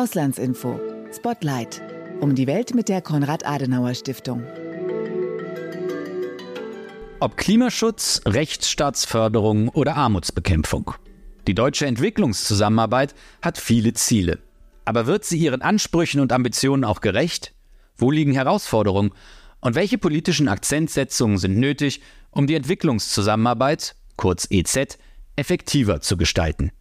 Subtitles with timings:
[0.00, 0.80] Auslandsinfo.
[1.14, 1.82] Spotlight.
[2.20, 4.42] Um die Welt mit der Konrad-Adenauer-Stiftung.
[7.18, 10.94] Ob Klimaschutz, Rechtsstaatsförderung oder Armutsbekämpfung.
[11.46, 14.38] Die deutsche Entwicklungszusammenarbeit hat viele Ziele.
[14.86, 17.52] Aber wird sie ihren Ansprüchen und Ambitionen auch gerecht?
[17.98, 19.12] Wo liegen Herausforderungen?
[19.60, 24.96] Und welche politischen Akzentsetzungen sind nötig, um die Entwicklungszusammenarbeit, kurz EZ,
[25.36, 26.72] effektiver zu gestalten?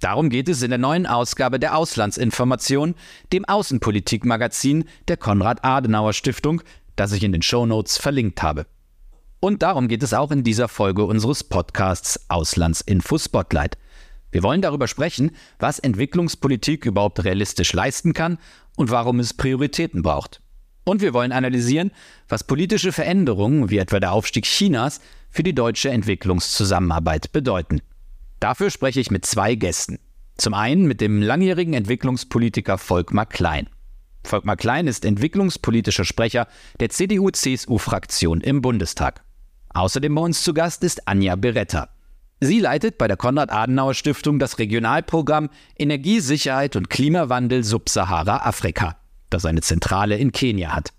[0.00, 2.94] Darum geht es in der neuen Ausgabe der Auslandsinformation,
[3.32, 6.62] dem Außenpolitikmagazin der Konrad-Adenauer-Stiftung,
[6.96, 8.66] das ich in den Shownotes verlinkt habe.
[9.40, 13.78] Und darum geht es auch in dieser Folge unseres Podcasts Auslandsinfo Spotlight.
[14.32, 18.38] Wir wollen darüber sprechen, was Entwicklungspolitik überhaupt realistisch leisten kann
[18.76, 20.40] und warum es Prioritäten braucht.
[20.84, 21.90] Und wir wollen analysieren,
[22.28, 25.00] was politische Veränderungen, wie etwa der Aufstieg Chinas,
[25.30, 27.80] für die deutsche Entwicklungszusammenarbeit bedeuten.
[28.40, 29.98] Dafür spreche ich mit zwei Gästen.
[30.36, 33.68] Zum einen mit dem langjährigen Entwicklungspolitiker Volkmar Klein.
[34.24, 36.46] Volkmar Klein ist entwicklungspolitischer Sprecher
[36.80, 39.22] der CDU-CSU-Fraktion im Bundestag.
[39.70, 41.88] Außerdem bei uns zu Gast ist Anja Beretta.
[42.40, 48.98] Sie leitet bei der Konrad-Adenauer-Stiftung das Regionalprogramm Energiesicherheit und Klimawandel Subsahara-Afrika,
[49.30, 50.92] das eine Zentrale in Kenia hat.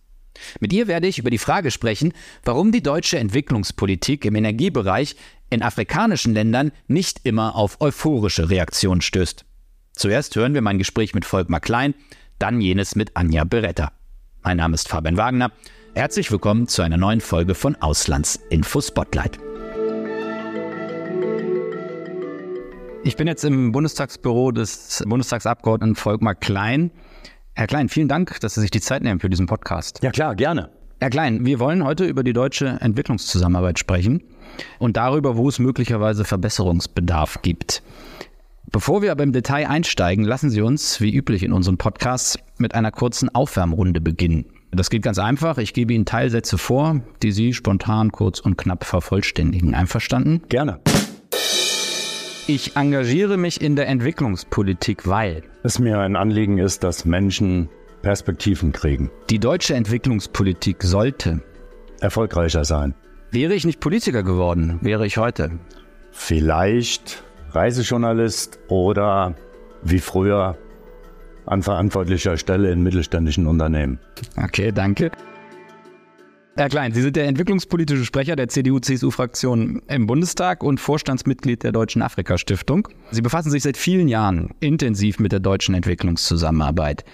[0.59, 5.15] Mit ihr werde ich über die Frage sprechen, warum die deutsche Entwicklungspolitik im Energiebereich
[5.49, 9.45] in afrikanischen Ländern nicht immer auf euphorische Reaktionen stößt.
[9.93, 11.95] Zuerst hören wir mein Gespräch mit Volkmar Klein,
[12.39, 13.91] dann jenes mit Anja Beretta.
[14.43, 15.51] Mein Name ist Fabian Wagner.
[15.95, 19.39] Herzlich willkommen zu einer neuen Folge von Auslandsinfo Spotlight.
[23.03, 26.91] Ich bin jetzt im Bundestagsbüro des Bundestagsabgeordneten Volkmar Klein.
[27.55, 29.99] Herr Klein, vielen Dank, dass Sie sich die Zeit nehmen für diesen Podcast.
[30.03, 30.69] Ja klar, gerne.
[30.99, 34.21] Herr Klein, wir wollen heute über die deutsche Entwicklungszusammenarbeit sprechen
[34.79, 37.83] und darüber, wo es möglicherweise Verbesserungsbedarf gibt.
[38.69, 42.75] Bevor wir aber im Detail einsteigen, lassen Sie uns, wie üblich in unseren Podcasts, mit
[42.75, 44.45] einer kurzen Aufwärmrunde beginnen.
[44.71, 45.57] Das geht ganz einfach.
[45.57, 49.73] Ich gebe Ihnen Teilsätze vor, die Sie spontan, kurz und knapp vervollständigen.
[49.73, 50.41] Einverstanden?
[50.49, 50.79] Gerne.
[52.47, 57.69] Ich engagiere mich in der Entwicklungspolitik, weil es mir ein Anliegen ist, dass Menschen
[58.01, 59.09] Perspektiven kriegen.
[59.29, 61.41] Die deutsche Entwicklungspolitik sollte
[61.99, 62.93] erfolgreicher sein.
[63.31, 65.51] Wäre ich nicht Politiker geworden, wäre ich heute
[66.11, 69.35] vielleicht Reisejournalist oder
[69.83, 70.57] wie früher
[71.45, 73.99] an verantwortlicher Stelle in mittelständischen Unternehmen.
[74.35, 75.11] Okay, danke.
[76.57, 82.01] Herr Klein, Sie sind der entwicklungspolitische Sprecher der CDU-CSU-Fraktion im Bundestag und Vorstandsmitglied der Deutschen
[82.01, 82.87] Afrika-Stiftung.
[83.11, 87.05] Sie befassen sich seit vielen Jahren intensiv mit der deutschen Entwicklungszusammenarbeit.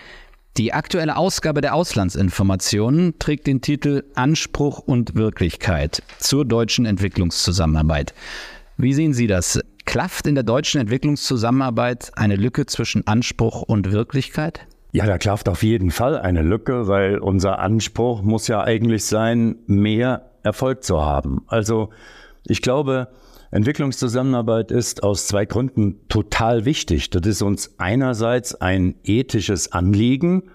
[0.57, 8.13] Die aktuelle Ausgabe der Auslandsinformationen trägt den Titel Anspruch und Wirklichkeit zur deutschen Entwicklungszusammenarbeit.
[8.77, 9.59] Wie sehen Sie das?
[9.85, 14.67] Klafft in der deutschen Entwicklungszusammenarbeit eine Lücke zwischen Anspruch und Wirklichkeit?
[14.91, 19.55] Ja, da klafft auf jeden Fall eine Lücke, weil unser Anspruch muss ja eigentlich sein,
[19.65, 21.41] mehr Erfolg zu haben.
[21.47, 21.89] Also
[22.45, 23.07] ich glaube,
[23.53, 27.11] Entwicklungszusammenarbeit ist aus zwei Gründen total wichtig.
[27.11, 30.49] Das ist uns einerseits ein ethisches Anliegen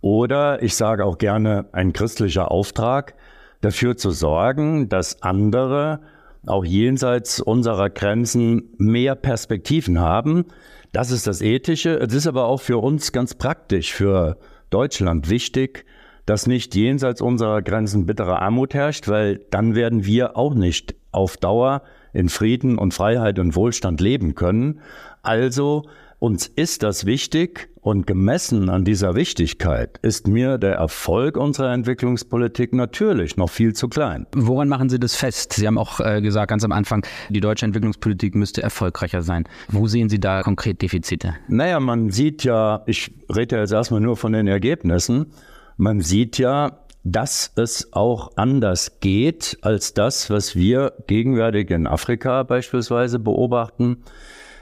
[0.00, 3.14] oder ich sage auch gerne ein christlicher Auftrag,
[3.60, 6.00] dafür zu sorgen, dass andere
[6.44, 10.46] auch jenseits unserer Grenzen mehr Perspektiven haben,
[10.90, 12.00] das ist das Ethische.
[12.00, 14.38] Es ist aber auch für uns ganz praktisch, für
[14.70, 15.84] Deutschland wichtig,
[16.26, 21.36] dass nicht jenseits unserer Grenzen bittere Armut herrscht, weil dann werden wir auch nicht auf
[21.36, 21.82] Dauer
[22.12, 24.80] in Frieden und Freiheit und Wohlstand leben können.
[25.22, 25.84] Also
[26.18, 32.74] uns ist das wichtig und gemessen an dieser Wichtigkeit ist mir der Erfolg unserer Entwicklungspolitik
[32.74, 34.26] natürlich noch viel zu klein.
[34.34, 35.54] Woran machen Sie das fest?
[35.54, 39.44] Sie haben auch äh, gesagt ganz am Anfang, die deutsche Entwicklungspolitik müsste erfolgreicher sein.
[39.68, 41.36] Wo sehen Sie da konkret Defizite?
[41.48, 45.32] Naja, man sieht ja, ich rede ja jetzt erstmal nur von den Ergebnissen,
[45.78, 52.42] man sieht ja, dass es auch anders geht als das, was wir gegenwärtig in Afrika
[52.42, 54.02] beispielsweise beobachten.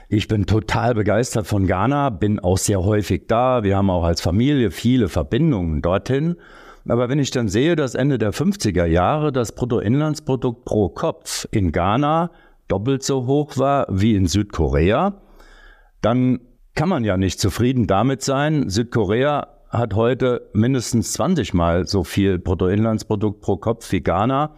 [0.07, 3.63] Ich bin total begeistert von Ghana, bin auch sehr häufig da.
[3.63, 6.37] Wir haben auch als Familie viele Verbindungen dorthin.
[6.87, 11.71] Aber wenn ich dann sehe, dass Ende der 50er Jahre das Bruttoinlandsprodukt pro Kopf in
[11.71, 12.31] Ghana
[12.67, 15.21] doppelt so hoch war wie in Südkorea,
[16.01, 16.39] dann
[16.73, 18.69] kann man ja nicht zufrieden damit sein.
[18.69, 24.55] Südkorea hat heute mindestens 20 Mal so viel Bruttoinlandsprodukt pro Kopf wie Ghana.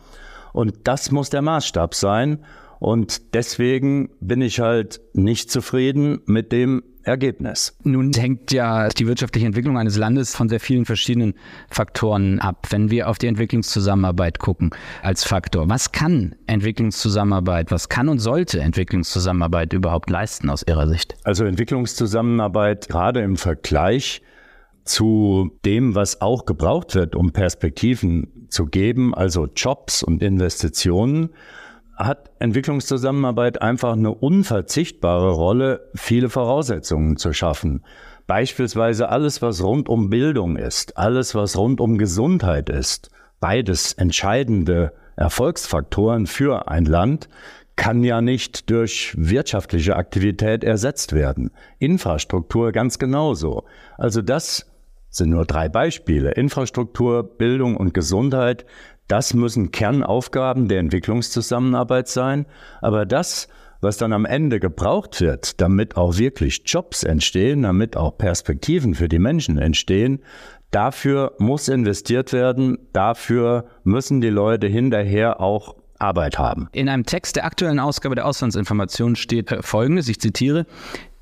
[0.53, 2.39] Und das muss der Maßstab sein.
[2.79, 7.75] Und deswegen bin ich halt nicht zufrieden mit dem Ergebnis.
[7.83, 11.33] Nun hängt ja die wirtschaftliche Entwicklung eines Landes von sehr vielen verschiedenen
[11.69, 12.67] Faktoren ab.
[12.69, 14.71] Wenn wir auf die Entwicklungszusammenarbeit gucken
[15.01, 21.15] als Faktor, was kann Entwicklungszusammenarbeit, was kann und sollte Entwicklungszusammenarbeit überhaupt leisten aus Ihrer Sicht?
[21.23, 24.21] Also Entwicklungszusammenarbeit gerade im Vergleich
[24.83, 31.29] zu dem, was auch gebraucht wird, um Perspektiven zu geben, also Jobs und Investitionen,
[31.95, 37.83] hat Entwicklungszusammenarbeit einfach eine unverzichtbare Rolle, viele Voraussetzungen zu schaffen.
[38.27, 44.93] Beispielsweise alles, was rund um Bildung ist, alles, was rund um Gesundheit ist, beides entscheidende
[45.15, 47.29] Erfolgsfaktoren für ein Land,
[47.75, 51.51] kann ja nicht durch wirtschaftliche Aktivität ersetzt werden.
[51.79, 53.63] Infrastruktur ganz genauso.
[53.97, 54.70] Also das
[55.11, 56.31] sind nur drei Beispiele.
[56.31, 58.65] Infrastruktur, Bildung und Gesundheit
[59.11, 62.45] das müssen Kernaufgaben der Entwicklungszusammenarbeit sein.
[62.81, 63.49] Aber das,
[63.81, 69.09] was dann am Ende gebraucht wird, damit auch wirklich Jobs entstehen, damit auch Perspektiven für
[69.09, 70.23] die Menschen entstehen,
[70.71, 76.69] dafür muss investiert werden, dafür müssen die Leute hinterher auch Arbeit haben.
[76.71, 80.65] In einem Text der aktuellen Ausgabe der Auslandsinformation steht äh, Folgendes, ich zitiere,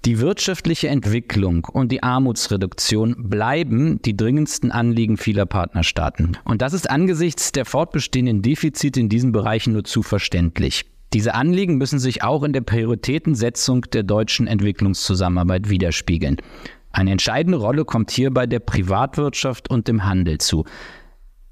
[0.06, 6.38] die wirtschaftliche Entwicklung und die Armutsreduktion bleiben die dringendsten Anliegen vieler Partnerstaaten.
[6.46, 10.86] Und das ist angesichts der fortbestehenden Defizite in diesen Bereichen nur zu verständlich.
[11.13, 16.38] Diese Anliegen müssen sich auch in der Prioritätensetzung der deutschen Entwicklungszusammenarbeit widerspiegeln.
[16.92, 20.66] Eine entscheidende Rolle kommt hierbei der Privatwirtschaft und dem Handel zu.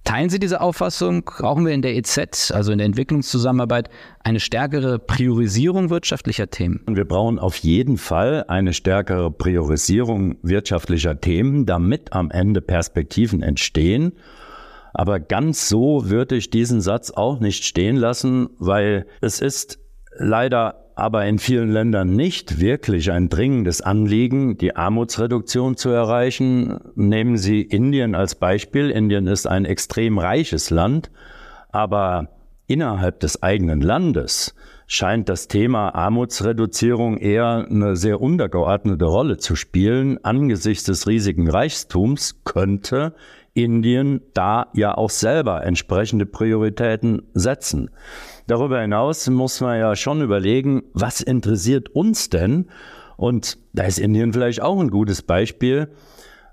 [0.07, 1.25] Teilen Sie diese Auffassung?
[1.25, 3.89] Brauchen wir in der EZ, also in der Entwicklungszusammenarbeit,
[4.23, 6.79] eine stärkere Priorisierung wirtschaftlicher Themen?
[6.87, 14.13] Wir brauchen auf jeden Fall eine stärkere Priorisierung wirtschaftlicher Themen, damit am Ende Perspektiven entstehen.
[14.93, 19.77] Aber ganz so würde ich diesen Satz auch nicht stehen lassen, weil es ist
[20.17, 26.79] leider aber in vielen Ländern nicht wirklich ein dringendes Anliegen, die Armutsreduktion zu erreichen.
[26.95, 28.89] Nehmen Sie Indien als Beispiel.
[28.89, 31.11] Indien ist ein extrem reiches Land,
[31.69, 32.29] aber
[32.65, 34.55] innerhalb des eigenen Landes
[34.87, 40.17] scheint das Thema Armutsreduzierung eher eine sehr untergeordnete Rolle zu spielen.
[40.23, 43.13] Angesichts des riesigen Reichtums könnte
[43.53, 47.91] Indien da ja auch selber entsprechende Prioritäten setzen.
[48.47, 52.69] Darüber hinaus muss man ja schon überlegen, was interessiert uns denn?
[53.17, 55.89] Und da ist Indien vielleicht auch ein gutes Beispiel,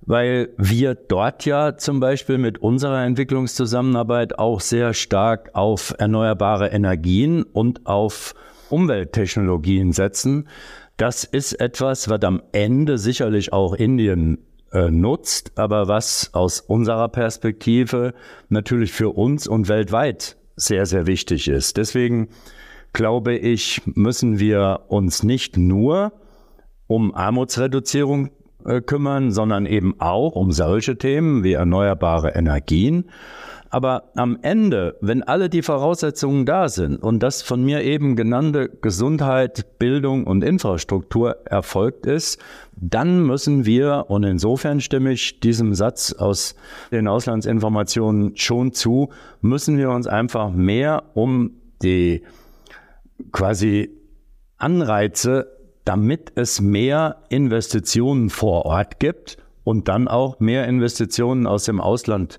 [0.01, 7.45] weil wir dort ja zum Beispiel mit unserer Entwicklungszusammenarbeit auch sehr stark auf erneuerbare Energien
[7.45, 8.35] und auf
[8.71, 10.49] Umwelttechnologien setzen.
[10.97, 14.39] Das ist etwas, was am Ende sicherlich auch Indien
[14.73, 18.15] äh, nutzt, aber was aus unserer Perspektive
[18.49, 21.77] natürlich für uns und weltweit sehr, sehr wichtig ist.
[21.77, 22.29] Deswegen
[22.93, 26.13] glaube ich, müssen wir uns nicht nur
[26.87, 28.31] um Armutsreduzierung
[28.65, 33.11] äh, kümmern, sondern eben auch um solche Themen wie erneuerbare Energien.
[33.75, 38.69] Aber am Ende, wenn alle die Voraussetzungen da sind und das von mir eben genannte
[38.69, 42.39] Gesundheit, Bildung und Infrastruktur erfolgt ist,
[42.77, 46.55] dann müssen wir, und insofern stimme ich diesem Satz aus
[46.93, 49.09] den Auslandsinformationen schon zu,
[49.41, 52.23] müssen wir uns einfach mehr um die
[53.33, 53.91] quasi
[54.57, 55.49] Anreize,
[55.85, 62.39] damit es mehr Investitionen vor Ort gibt und dann auch mehr Investitionen aus dem Ausland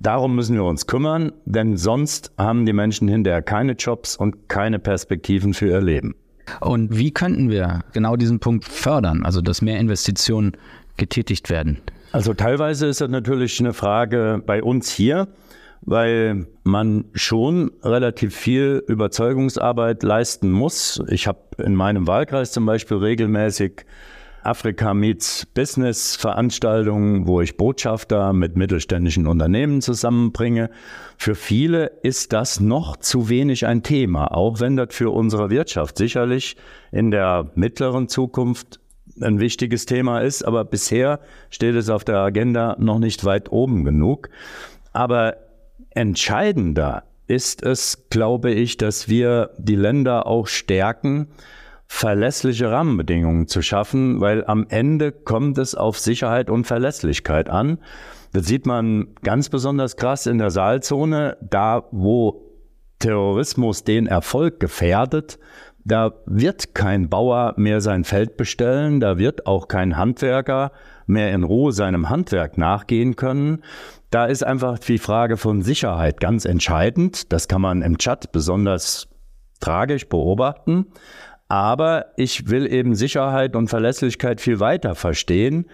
[0.00, 4.78] Darum müssen wir uns kümmern, denn sonst haben die Menschen hinterher keine Jobs und keine
[4.78, 6.14] Perspektiven für ihr Leben.
[6.60, 10.52] Und wie könnten wir genau diesen Punkt fördern, also dass mehr Investitionen
[10.96, 11.80] getätigt werden?
[12.12, 15.28] Also teilweise ist das natürlich eine Frage bei uns hier,
[15.82, 21.02] weil man schon relativ viel Überzeugungsarbeit leisten muss.
[21.08, 23.84] Ich habe in meinem Wahlkreis zum Beispiel regelmäßig
[24.42, 30.70] Afrika Meets Business Veranstaltungen, wo ich Botschafter mit mittelständischen Unternehmen zusammenbringe.
[31.16, 35.98] Für viele ist das noch zu wenig ein Thema, auch wenn das für unsere Wirtschaft
[35.98, 36.56] sicherlich
[36.90, 38.80] in der mittleren Zukunft
[39.20, 41.20] ein wichtiges Thema ist, aber bisher
[41.50, 44.30] steht es auf der Agenda noch nicht weit oben genug.
[44.92, 45.36] Aber
[45.90, 51.28] entscheidender ist es, glaube ich, dass wir die Länder auch stärken,
[51.92, 57.78] verlässliche Rahmenbedingungen zu schaffen, weil am Ende kommt es auf Sicherheit und Verlässlichkeit an.
[58.32, 62.42] Das sieht man ganz besonders krass in der Saalzone, da wo
[63.00, 65.40] Terrorismus den Erfolg gefährdet,
[65.84, 70.70] da wird kein Bauer mehr sein Feld bestellen, da wird auch kein Handwerker
[71.06, 73.62] mehr in Ruhe seinem Handwerk nachgehen können.
[74.10, 77.32] Da ist einfach die Frage von Sicherheit ganz entscheidend.
[77.32, 79.08] Das kann man im Chat besonders
[79.60, 80.86] tragisch beobachten.
[81.50, 85.66] Aber ich will eben Sicherheit und Verlässlichkeit viel weiter verstehen.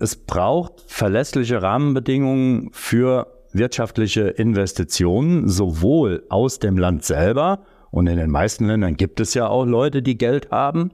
[0.00, 7.60] Es braucht verlässliche Rahmenbedingungen für wirtschaftliche Investitionen, sowohl aus dem Land selber,
[7.90, 10.90] und in den meisten Ländern gibt es ja auch Leute, die Geld haben.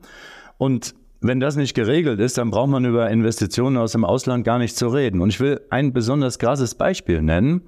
[0.58, 4.58] Und wenn das nicht geregelt ist, dann braucht man über Investitionen aus dem Ausland gar
[4.58, 5.20] nicht zu reden.
[5.20, 7.62] Und ich will ein besonders krasses Beispiel nennen.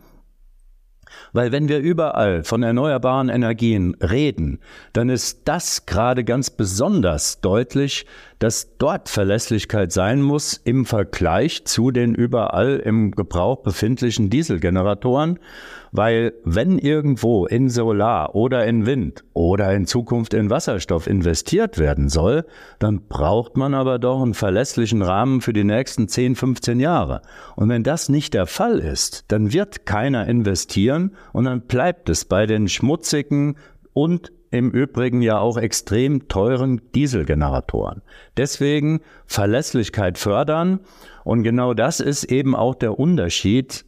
[1.32, 4.60] Weil wenn wir überall von erneuerbaren Energien reden,
[4.92, 8.06] dann ist das gerade ganz besonders deutlich,
[8.38, 15.38] dass dort Verlässlichkeit sein muss im Vergleich zu den überall im Gebrauch befindlichen Dieselgeneratoren.
[15.90, 22.10] Weil wenn irgendwo in Solar oder in Wind oder in Zukunft in Wasserstoff investiert werden
[22.10, 22.44] soll,
[22.78, 27.22] dann braucht man aber doch einen verlässlichen Rahmen für die nächsten 10, 15 Jahre.
[27.56, 32.26] Und wenn das nicht der Fall ist, dann wird keiner investieren und dann bleibt es
[32.26, 33.56] bei den schmutzigen
[33.94, 38.02] und im Übrigen ja auch extrem teuren Dieselgeneratoren.
[38.36, 40.80] Deswegen Verlässlichkeit fördern.
[41.24, 43.84] Und genau das ist eben auch der Unterschied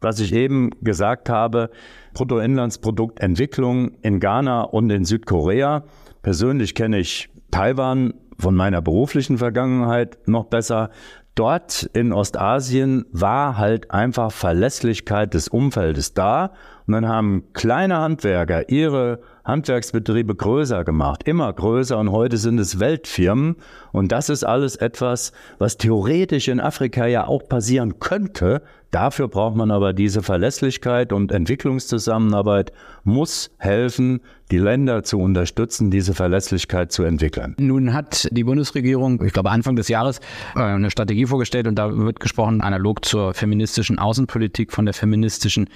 [0.00, 1.70] was ich eben gesagt habe,
[2.14, 5.84] Bruttoinlandsproduktentwicklung in Ghana und in Südkorea.
[6.22, 10.90] Persönlich kenne ich Taiwan von meiner beruflichen Vergangenheit noch besser.
[11.34, 16.52] Dort in Ostasien war halt einfach Verlässlichkeit des Umfeldes da.
[16.86, 22.80] Und dann haben kleine Handwerker ihre Handwerksbetriebe größer gemacht, immer größer und heute sind es
[22.80, 23.56] Weltfirmen.
[23.92, 29.56] Und das ist alles etwas, was theoretisch in Afrika ja auch passieren könnte, Dafür braucht
[29.56, 32.72] man aber diese Verlässlichkeit und Entwicklungszusammenarbeit
[33.04, 37.56] muss helfen, die Länder zu unterstützen, diese Verlässlichkeit zu entwickeln.
[37.58, 40.20] Nun hat die Bundesregierung, ich glaube Anfang des Jahres,
[40.54, 45.68] äh, eine Strategie vorgestellt und da wird gesprochen analog zur feministischen Außenpolitik von der feministischen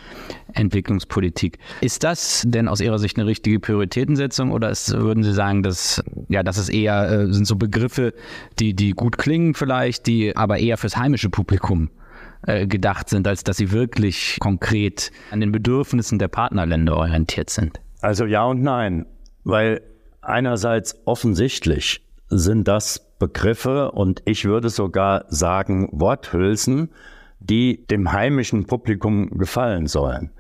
[0.53, 1.59] Entwicklungspolitik.
[1.81, 6.03] Ist das denn aus Ihrer Sicht eine richtige Prioritätensetzung oder ist, würden Sie sagen, dass
[6.29, 8.15] ja, das ist eher äh, sind so Begriffe,
[8.61, 11.91] die die gut klingen vielleicht, die aber eher fürs heimische Publikum
[12.47, 17.81] äh, gedacht sind, als dass sie wirklich konkret an den Bedürfnissen der Partnerländer orientiert sind?
[18.01, 19.07] Also ja und nein,
[19.45, 19.83] weil
[20.23, 26.91] einerseits offensichtlich sind das Begriffe und ich würde sogar sagen Worthülsen,
[27.41, 30.31] die dem heimischen Publikum gefallen sollen.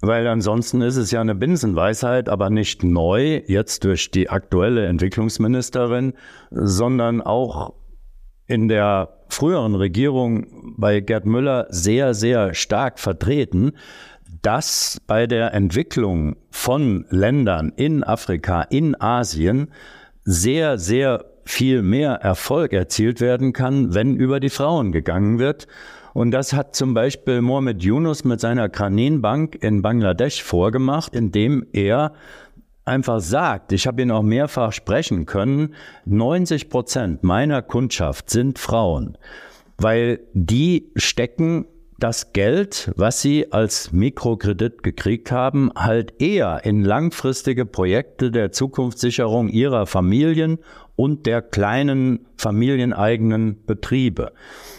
[0.00, 6.14] Weil ansonsten ist es ja eine Binsenweisheit, aber nicht neu, jetzt durch die aktuelle Entwicklungsministerin,
[6.50, 7.74] sondern auch
[8.48, 13.72] in der früheren Regierung bei Gerd Müller sehr, sehr stark vertreten,
[14.42, 19.70] dass bei der Entwicklung von Ländern in Afrika, in Asien
[20.24, 25.66] sehr, sehr viel mehr Erfolg erzielt werden kann, wenn über die Frauen gegangen wird.
[26.14, 32.12] Und das hat zum Beispiel Mohamed Yunus mit seiner Kraninbank in Bangladesch vorgemacht, indem er
[32.88, 35.74] einfach sagt, ich habe ihn auch mehrfach sprechen können,
[36.06, 39.16] 90 Prozent meiner Kundschaft sind Frauen,
[39.76, 41.66] weil die stecken
[41.98, 49.48] das Geld, was sie als Mikrokredit gekriegt haben, halt eher in langfristige Projekte der Zukunftssicherung
[49.48, 50.58] ihrer Familien
[50.94, 54.32] und der kleinen familieneigenen Betriebe.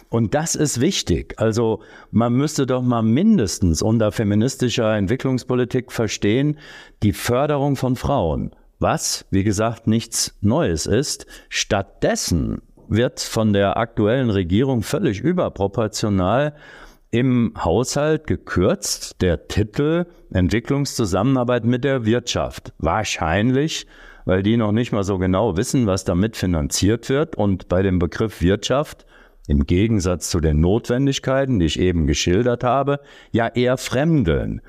[0.09, 1.35] Und das ist wichtig.
[1.38, 6.57] Also man müsste doch mal mindestens unter feministischer Entwicklungspolitik verstehen,
[7.03, 11.25] die Förderung von Frauen, was, wie gesagt, nichts Neues ist.
[11.49, 16.55] Stattdessen wird von der aktuellen Regierung völlig überproportional
[17.11, 22.73] im Haushalt gekürzt, der Titel Entwicklungszusammenarbeit mit der Wirtschaft.
[22.77, 23.87] Wahrscheinlich,
[24.25, 27.35] weil die noch nicht mal so genau wissen, was damit finanziert wird.
[27.35, 29.05] Und bei dem Begriff Wirtschaft
[29.47, 32.99] im Gegensatz zu den Notwendigkeiten, die ich eben geschildert habe,
[33.31, 34.61] ja eher fremdeln.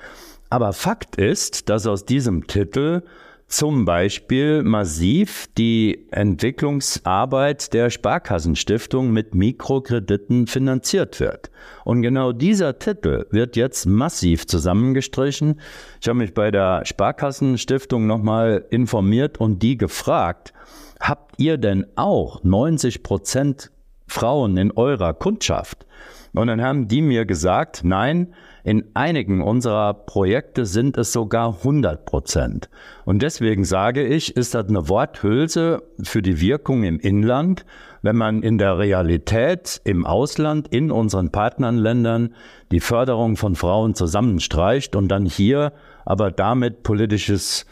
[0.49, 3.03] Aber Fakt ist, dass aus diesem Titel
[3.51, 11.51] zum Beispiel massiv die Entwicklungsarbeit der Sparkassenstiftung mit Mikrokrediten finanziert wird.
[11.85, 15.61] Und genau dieser Titel wird jetzt massiv zusammengestrichen.
[16.01, 20.53] Ich habe mich bei der Sparkassenstiftung nochmal informiert und die gefragt,
[21.01, 23.73] habt ihr denn auch 90 Prozent
[24.11, 25.87] Frauen in eurer Kundschaft?
[26.33, 32.05] Und dann haben die mir gesagt, nein, in einigen unserer Projekte sind es sogar 100
[32.05, 32.69] Prozent.
[33.05, 37.65] Und deswegen sage ich, ist das eine Worthülse für die Wirkung im Inland,
[38.03, 42.35] wenn man in der Realität im Ausland, in unseren Partnerländern
[42.71, 45.73] die Förderung von Frauen zusammenstreicht und dann hier
[46.05, 47.67] aber damit politisches,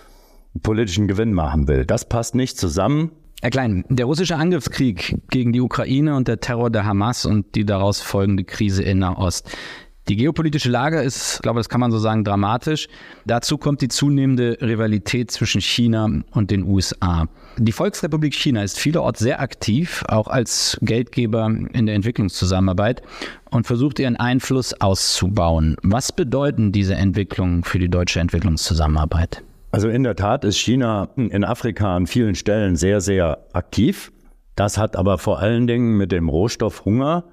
[0.62, 1.84] politischen Gewinn machen will.
[1.86, 3.12] Das passt nicht zusammen.
[3.40, 7.64] Herr Klein, der russische Angriffskrieg gegen die Ukraine und der Terror der Hamas und die
[7.64, 9.48] daraus folgende Krise in Nahost,
[10.08, 12.88] Die geopolitische Lage ist, glaube das kann man so sagen, dramatisch.
[13.26, 17.28] Dazu kommt die zunehmende Rivalität zwischen China und den USA.
[17.58, 23.02] Die Volksrepublik China ist vielerorts sehr aktiv, auch als Geldgeber in der Entwicklungszusammenarbeit
[23.50, 25.76] und versucht ihren Einfluss auszubauen.
[25.82, 29.44] Was bedeuten diese Entwicklungen für die deutsche Entwicklungszusammenarbeit?
[29.70, 34.12] Also in der Tat ist China in Afrika an vielen Stellen sehr, sehr aktiv.
[34.56, 37.24] Das hat aber vor allen Dingen mit dem Rohstoffhunger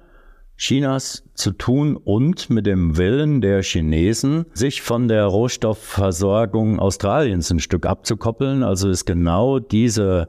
[0.58, 7.60] Chinas zu tun und mit dem Willen der Chinesen, sich von der Rohstoffversorgung Australiens ein
[7.60, 8.62] Stück abzukoppeln.
[8.62, 10.28] Also ist genau diese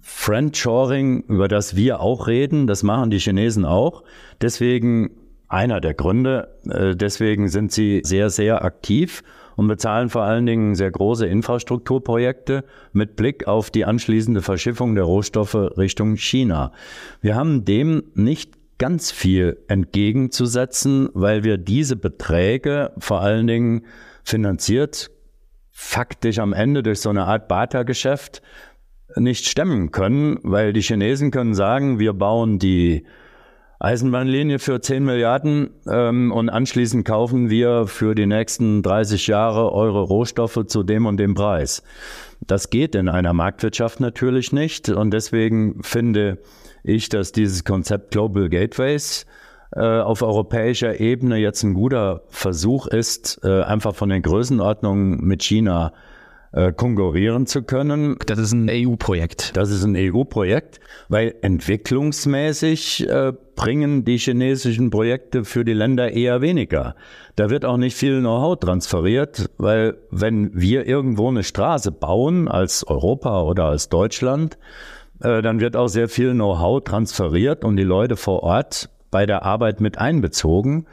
[0.00, 4.04] Friendshoring, über das wir auch reden, das machen die Chinesen auch.
[4.40, 5.10] Deswegen
[5.48, 9.22] einer der Gründe, äh, deswegen sind sie sehr, sehr aktiv
[9.58, 12.62] und bezahlen vor allen Dingen sehr große Infrastrukturprojekte
[12.92, 16.70] mit Blick auf die anschließende Verschiffung der Rohstoffe Richtung China.
[17.20, 23.84] Wir haben dem nicht ganz viel entgegenzusetzen, weil wir diese Beträge vor allen Dingen
[24.22, 25.10] finanziert
[25.72, 28.42] faktisch am Ende durch so eine Art Bartergeschäft
[29.16, 33.04] nicht stemmen können, weil die Chinesen können sagen, wir bauen die
[33.80, 40.02] Eisenbahnlinie für 10 Milliarden ähm, und anschließend kaufen wir für die nächsten 30 Jahre eure
[40.02, 41.84] Rohstoffe zu dem und dem Preis.
[42.40, 46.38] Das geht in einer Marktwirtschaft natürlich nicht und deswegen finde
[46.82, 49.26] ich, dass dieses Konzept Global Gateways
[49.76, 55.44] äh, auf europäischer Ebene jetzt ein guter Versuch ist, äh, einfach von den Größenordnungen mit
[55.44, 56.07] China äh,
[56.72, 58.16] konkurrieren zu können.
[58.26, 59.56] Das ist ein EU-Projekt.
[59.56, 66.40] Das ist ein EU-Projekt, weil entwicklungsmäßig äh, bringen die chinesischen Projekte für die Länder eher
[66.40, 66.94] weniger.
[67.36, 72.86] Da wird auch nicht viel Know-how transferiert, weil wenn wir irgendwo eine Straße bauen als
[72.86, 74.58] Europa oder als Deutschland,
[75.20, 79.42] äh, dann wird auch sehr viel Know-how transferiert und die Leute vor Ort bei der
[79.42, 80.86] Arbeit mit einbezogen.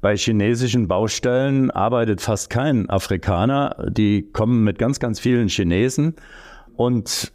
[0.00, 3.90] Bei chinesischen Baustellen arbeitet fast kein Afrikaner.
[3.90, 6.14] Die kommen mit ganz, ganz vielen Chinesen.
[6.76, 7.32] Und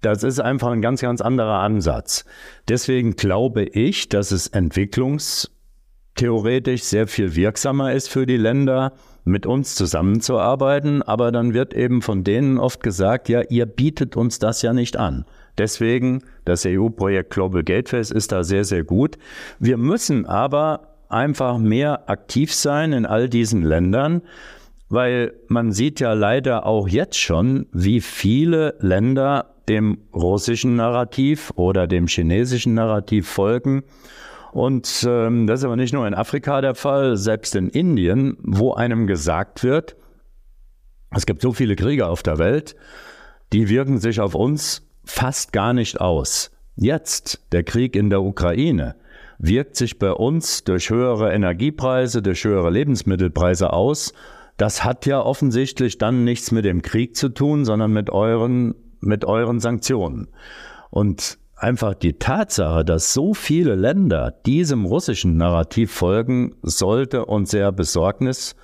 [0.00, 2.24] das ist einfach ein ganz, ganz anderer Ansatz.
[2.68, 8.92] Deswegen glaube ich, dass es entwicklungstheoretisch sehr viel wirksamer ist für die Länder,
[9.24, 11.02] mit uns zusammenzuarbeiten.
[11.02, 14.96] Aber dann wird eben von denen oft gesagt, ja, ihr bietet uns das ja nicht
[14.96, 15.26] an.
[15.58, 19.16] Deswegen, das EU-Projekt Global Gateways ist da sehr, sehr gut.
[19.58, 24.22] Wir müssen aber einfach mehr aktiv sein in all diesen Ländern,
[24.88, 31.86] weil man sieht ja leider auch jetzt schon, wie viele Länder dem russischen Narrativ oder
[31.86, 33.84] dem chinesischen Narrativ folgen.
[34.52, 38.74] Und ähm, das ist aber nicht nur in Afrika der Fall, selbst in Indien, wo
[38.74, 39.96] einem gesagt wird,
[41.14, 42.74] es gibt so viele Kriege auf der Welt,
[43.52, 46.50] die wirken sich auf uns fast gar nicht aus.
[46.76, 48.96] Jetzt, der Krieg in der Ukraine,
[49.42, 54.12] wirkt sich bei uns durch höhere Energiepreise, durch höhere Lebensmittelpreise aus.
[54.58, 59.24] Das hat ja offensichtlich dann nichts mit dem Krieg zu tun, sondern mit euren, mit
[59.24, 60.28] euren Sanktionen.
[60.90, 67.72] Und einfach die Tatsache, dass so viele Länder diesem russischen Narrativ folgen, sollte uns sehr
[67.72, 68.56] Besorgnis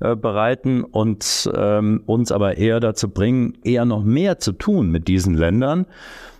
[0.00, 5.08] äh, bereiten und ähm, uns aber eher dazu bringen, eher noch mehr zu tun mit
[5.08, 5.86] diesen Ländern.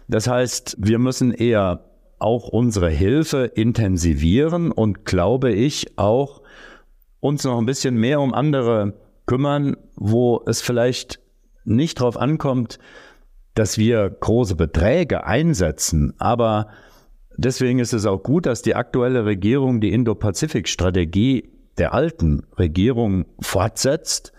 [0.09, 1.88] Das heißt, wir müssen eher
[2.19, 6.43] auch unsere Hilfe intensivieren und glaube ich auch
[7.21, 8.95] uns noch ein bisschen mehr um andere
[9.27, 11.21] kümmern, wo es vielleicht
[11.65, 12.79] nicht darauf ankommt,
[13.55, 16.69] dass wir große Beträge einsetzen, aber
[17.37, 24.33] deswegen ist es auch gut, dass die aktuelle Regierung die Indo-Pazifik-Strategie der alten Regierung fortsetzt,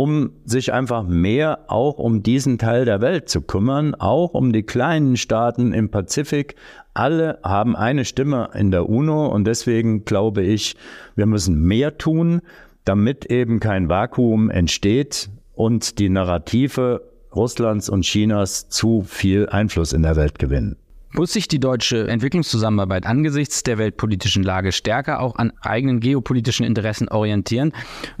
[0.00, 4.62] um sich einfach mehr auch um diesen Teil der Welt zu kümmern, auch um die
[4.62, 6.54] kleinen Staaten im Pazifik.
[6.94, 10.74] Alle haben eine Stimme in der UNO und deswegen glaube ich,
[11.16, 12.40] wir müssen mehr tun,
[12.86, 17.02] damit eben kein Vakuum entsteht und die Narrative
[17.36, 20.76] Russlands und Chinas zu viel Einfluss in der Welt gewinnen.
[21.12, 27.08] Muss sich die deutsche Entwicklungszusammenarbeit angesichts der weltpolitischen Lage stärker auch an eigenen geopolitischen Interessen
[27.08, 27.72] orientieren?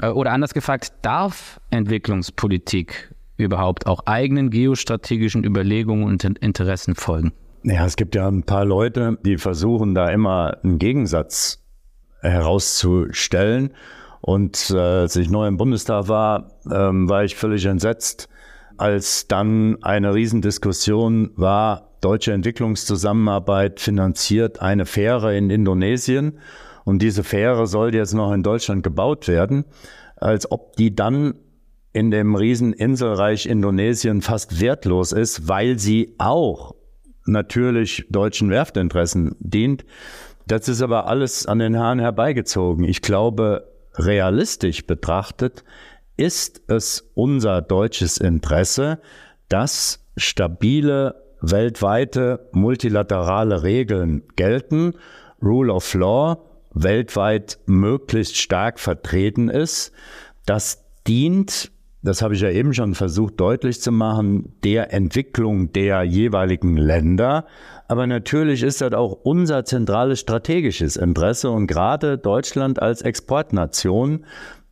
[0.02, 7.32] Äh, oder anders gefragt, darf Entwicklungspolitik überhaupt auch eigenen geostrategischen Überlegungen und Interessen folgen?
[7.62, 11.62] Ja, es gibt ja ein paar Leute, die versuchen da immer einen Gegensatz
[12.20, 13.72] herauszustellen.
[14.20, 18.28] Und äh, als ich neu im Bundestag war, ähm, war ich völlig entsetzt,
[18.76, 26.38] als dann eine Riesendiskussion war, deutsche Entwicklungszusammenarbeit finanziert eine Fähre in Indonesien
[26.84, 29.64] und diese Fähre soll jetzt noch in Deutschland gebaut werden,
[30.16, 31.34] als ob die dann
[31.92, 36.74] in dem Rieseninselreich Indonesien fast wertlos ist, weil sie auch
[37.26, 39.84] natürlich deutschen Werftinteressen dient.
[40.46, 42.84] Das ist aber alles an den Haaren herbeigezogen.
[42.84, 45.64] Ich glaube, realistisch betrachtet,
[46.16, 49.00] ist es unser deutsches Interesse,
[49.48, 54.94] dass stabile weltweite multilaterale Regeln gelten,
[55.42, 56.38] Rule of Law
[56.72, 59.92] weltweit möglichst stark vertreten ist.
[60.46, 61.70] Das dient,
[62.02, 67.46] das habe ich ja eben schon versucht deutlich zu machen, der Entwicklung der jeweiligen Länder.
[67.88, 74.24] Aber natürlich ist das auch unser zentrales strategisches Interesse und gerade Deutschland als Exportnation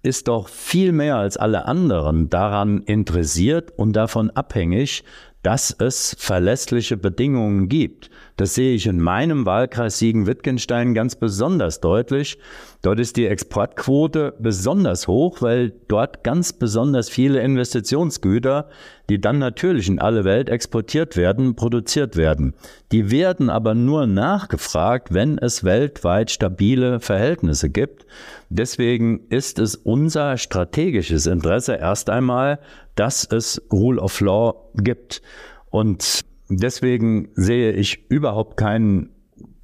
[0.02, 5.02] ist doch viel mehr als alle anderen daran interessiert und davon abhängig,
[5.42, 8.10] dass es verlässliche Bedingungen gibt.
[8.38, 12.38] Das sehe ich in meinem Wahlkreis Siegen-Wittgenstein ganz besonders deutlich.
[12.82, 18.68] Dort ist die Exportquote besonders hoch, weil dort ganz besonders viele Investitionsgüter,
[19.10, 22.54] die dann natürlich in alle Welt exportiert werden, produziert werden.
[22.92, 28.06] Die werden aber nur nachgefragt, wenn es weltweit stabile Verhältnisse gibt.
[28.50, 32.60] Deswegen ist es unser strategisches Interesse erst einmal,
[32.94, 35.22] dass es Rule of Law gibt.
[35.70, 39.10] Und deswegen sehe ich überhaupt keinen,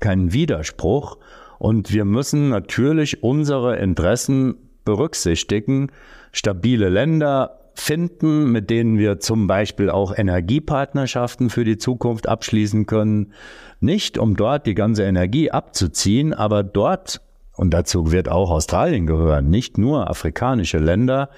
[0.00, 1.18] keinen Widerspruch.
[1.58, 5.90] Und wir müssen natürlich unsere Interessen berücksichtigen,
[6.32, 13.32] stabile Länder finden, mit denen wir zum Beispiel auch Energiepartnerschaften für die Zukunft abschließen können.
[13.80, 17.20] Nicht um dort die ganze Energie abzuziehen, aber dort,
[17.56, 21.30] und dazu wird auch Australien gehören, nicht nur afrikanische Länder,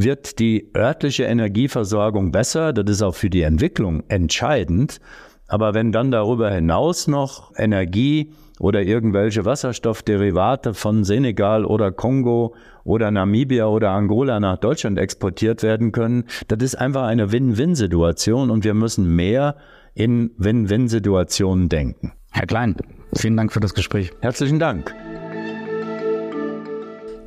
[0.00, 2.72] wird die örtliche Energieversorgung besser.
[2.72, 5.00] Das ist auch für die Entwicklung entscheidend.
[5.48, 13.10] Aber wenn dann darüber hinaus noch Energie oder irgendwelche Wasserstoffderivate von Senegal oder Kongo oder
[13.10, 18.74] Namibia oder Angola nach Deutschland exportiert werden können, das ist einfach eine Win-Win-Situation und wir
[18.74, 19.56] müssen mehr
[19.94, 22.12] in Win-Win-Situationen denken.
[22.30, 22.76] Herr Klein,
[23.14, 24.12] vielen Dank für das Gespräch.
[24.20, 24.94] Herzlichen Dank.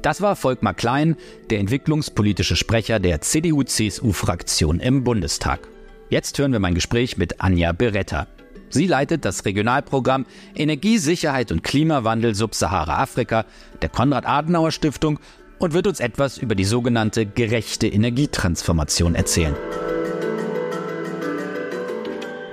[0.01, 1.15] Das war Volkmar Klein,
[1.51, 5.67] der entwicklungspolitische Sprecher der CDU-CSU-Fraktion im Bundestag.
[6.09, 8.25] Jetzt hören wir mein Gespräch mit Anja Beretta.
[8.69, 13.45] Sie leitet das Regionalprogramm Energiesicherheit und Klimawandel Subsahara-Afrika
[13.83, 15.19] der Konrad-Adenauer-Stiftung
[15.59, 19.55] und wird uns etwas über die sogenannte gerechte Energietransformation erzählen.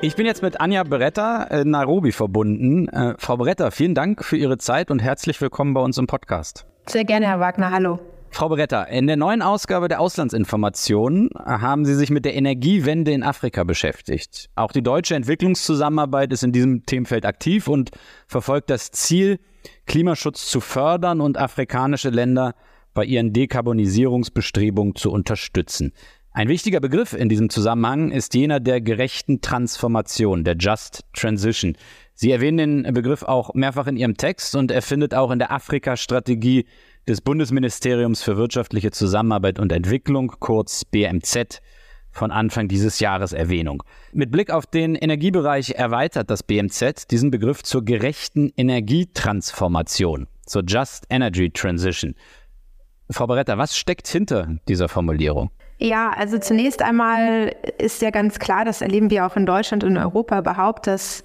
[0.02, 2.88] Ich bin jetzt mit Anja Beretta in Nairobi verbunden.
[2.88, 6.66] Äh, Frau Beretta, vielen Dank für Ihre Zeit und herzlich willkommen bei uns im Podcast.
[6.88, 7.70] Sehr gerne, Herr Wagner.
[7.70, 7.98] Hallo.
[8.30, 13.22] Frau Beretta, in der neuen Ausgabe der Auslandsinformation haben Sie sich mit der Energiewende in
[13.22, 14.48] Afrika beschäftigt.
[14.54, 17.90] Auch die deutsche Entwicklungszusammenarbeit ist in diesem Themenfeld aktiv und
[18.26, 19.38] verfolgt das Ziel,
[19.86, 22.54] Klimaschutz zu fördern und afrikanische Länder
[22.94, 25.92] bei ihren Dekarbonisierungsbestrebungen zu unterstützen.
[26.32, 31.76] Ein wichtiger Begriff in diesem Zusammenhang ist jener der gerechten Transformation, der Just Transition.
[32.20, 35.52] Sie erwähnen den Begriff auch mehrfach in Ihrem Text und er findet auch in der
[35.52, 36.66] Afrika-Strategie
[37.06, 41.62] des Bundesministeriums für wirtschaftliche Zusammenarbeit und Entwicklung, kurz BMZ,
[42.10, 43.84] von Anfang dieses Jahres Erwähnung.
[44.12, 51.04] Mit Blick auf den Energiebereich erweitert das BMZ diesen Begriff zur gerechten Energietransformation, zur Just
[51.10, 52.16] Energy Transition.
[53.08, 55.52] Frau Beretta, was steckt hinter dieser Formulierung?
[55.78, 59.96] Ja, also zunächst einmal ist ja ganz klar, das erleben wir auch in Deutschland und
[59.96, 61.22] Europa überhaupt, dass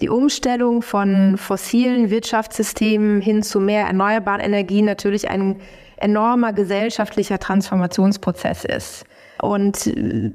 [0.00, 5.56] die Umstellung von fossilen Wirtschaftssystemen hin zu mehr erneuerbaren Energien natürlich ein
[5.96, 9.04] enormer gesellschaftlicher Transformationsprozess ist.
[9.40, 10.30] Und äh,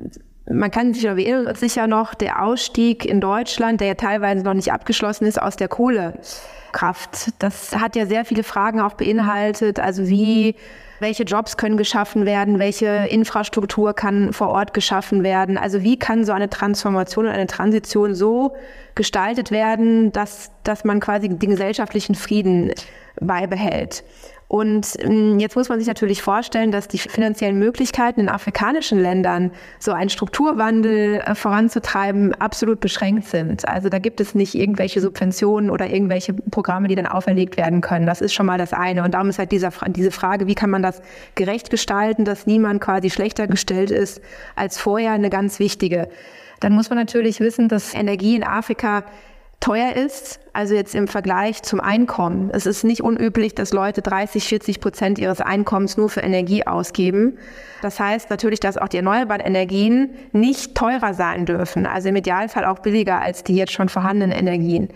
[0.47, 4.71] man kann sich erinnern, sicher noch der Ausstieg in Deutschland, der ja teilweise noch nicht
[4.71, 7.31] abgeschlossen ist, aus der Kohlekraft.
[7.39, 9.79] Das hat ja sehr viele Fragen auch beinhaltet.
[9.79, 10.55] Also wie
[10.99, 12.59] welche Jobs können geschaffen werden?
[12.59, 15.57] Welche Infrastruktur kann vor Ort geschaffen werden?
[15.57, 18.55] Also wie kann so eine Transformation und eine Transition so
[18.95, 22.71] gestaltet werden, dass, dass man quasi den gesellschaftlichen Frieden
[23.19, 24.03] beibehält?
[24.55, 29.51] Und ähm, jetzt muss man sich natürlich vorstellen, dass die finanziellen Möglichkeiten in afrikanischen Ländern,
[29.79, 33.67] so einen Strukturwandel äh, voranzutreiben, absolut beschränkt sind.
[33.67, 38.05] Also da gibt es nicht irgendwelche Subventionen oder irgendwelche Programme, die dann auferlegt werden können.
[38.05, 39.03] Das ist schon mal das eine.
[39.03, 41.01] Und darum ist halt dieser, diese Frage, wie kann man das
[41.35, 44.21] gerecht gestalten, dass niemand quasi schlechter gestellt ist
[44.55, 46.07] als vorher, eine ganz wichtige.
[46.61, 49.03] Dann muss man natürlich wissen, dass Energie in Afrika
[49.59, 52.49] teuer ist, also jetzt im Vergleich zum Einkommen.
[52.53, 57.37] Es ist nicht unüblich, dass Leute 30, 40 Prozent ihres Einkommens nur für Energie ausgeben.
[57.81, 62.65] Das heißt natürlich, dass auch die erneuerbaren Energien nicht teurer sein dürfen, also im Idealfall
[62.65, 64.89] auch billiger als die jetzt schon vorhandenen Energien.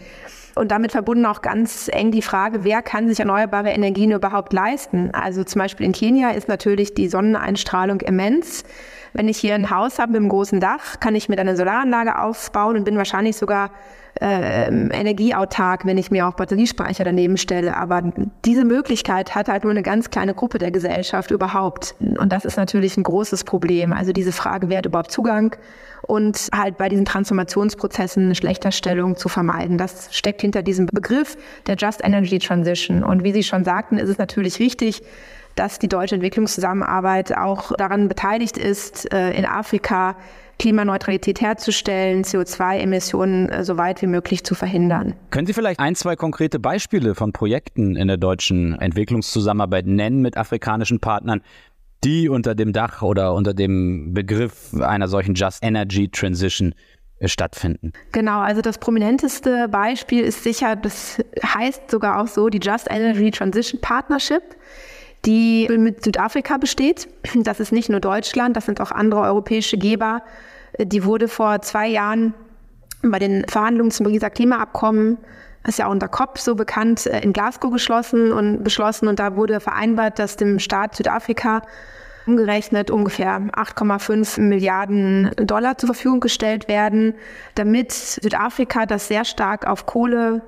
[0.56, 5.10] Und damit verbunden auch ganz eng die Frage, wer kann sich erneuerbare Energien überhaupt leisten?
[5.14, 8.64] Also zum Beispiel in Kenia ist natürlich die Sonneneinstrahlung immens.
[9.14, 11.58] Wenn ich hier ein Haus habe mit einem großen Dach, kann ich mir dann eine
[11.58, 13.72] Solaranlage aufbauen und bin wahrscheinlich sogar
[14.20, 17.78] äh, energieautark, wenn ich mir auch Batteriespeicher daneben stelle.
[17.78, 18.12] Aber
[18.46, 21.96] diese Möglichkeit hat halt nur eine ganz kleine Gruppe der Gesellschaft überhaupt.
[22.00, 23.94] Und das ist natürlich ein großes Problem.
[23.94, 25.56] Also diese Frage, wer hat überhaupt Zugang?
[26.02, 29.78] Und halt bei diesen Transformationsprozessen eine Schlechterstellung zu vermeiden.
[29.78, 33.04] Das steckt hinter diesem Begriff der Just Energy Transition.
[33.04, 35.02] Und wie Sie schon sagten, ist es natürlich richtig,
[35.60, 40.16] dass die deutsche Entwicklungszusammenarbeit auch daran beteiligt ist, äh, in Afrika
[40.58, 45.16] Klimaneutralität herzustellen, CO2-Emissionen äh, so weit wie möglich zu verhindern.
[45.32, 50.38] Können Sie vielleicht ein, zwei konkrete Beispiele von Projekten in der deutschen Entwicklungszusammenarbeit nennen mit
[50.38, 51.42] afrikanischen Partnern,
[52.04, 56.74] die unter dem Dach oder unter dem Begriff einer solchen Just Energy Transition
[57.20, 57.92] äh, stattfinden.
[58.14, 63.32] Genau, also das prominenteste Beispiel ist sicher, das heißt sogar auch so, die Just Energy
[63.32, 64.44] Transition Partnership
[65.26, 67.08] die mit Südafrika besteht.
[67.36, 70.22] Das ist nicht nur Deutschland, das sind auch andere europäische Geber.
[70.78, 72.34] Die wurde vor zwei Jahren
[73.02, 75.18] bei den Verhandlungen zum Pariser Klimaabkommen,
[75.64, 79.08] das ist ja auch unter COP so bekannt, äh, in Glasgow geschlossen und beschlossen.
[79.08, 81.62] Und da wurde vereinbart, dass dem Staat Südafrika
[82.26, 87.16] umgerechnet ungefähr 8,5 Milliarden Dollar zur Verfügung gestellt werden,
[87.56, 90.42] damit Südafrika, das sehr stark auf Kohle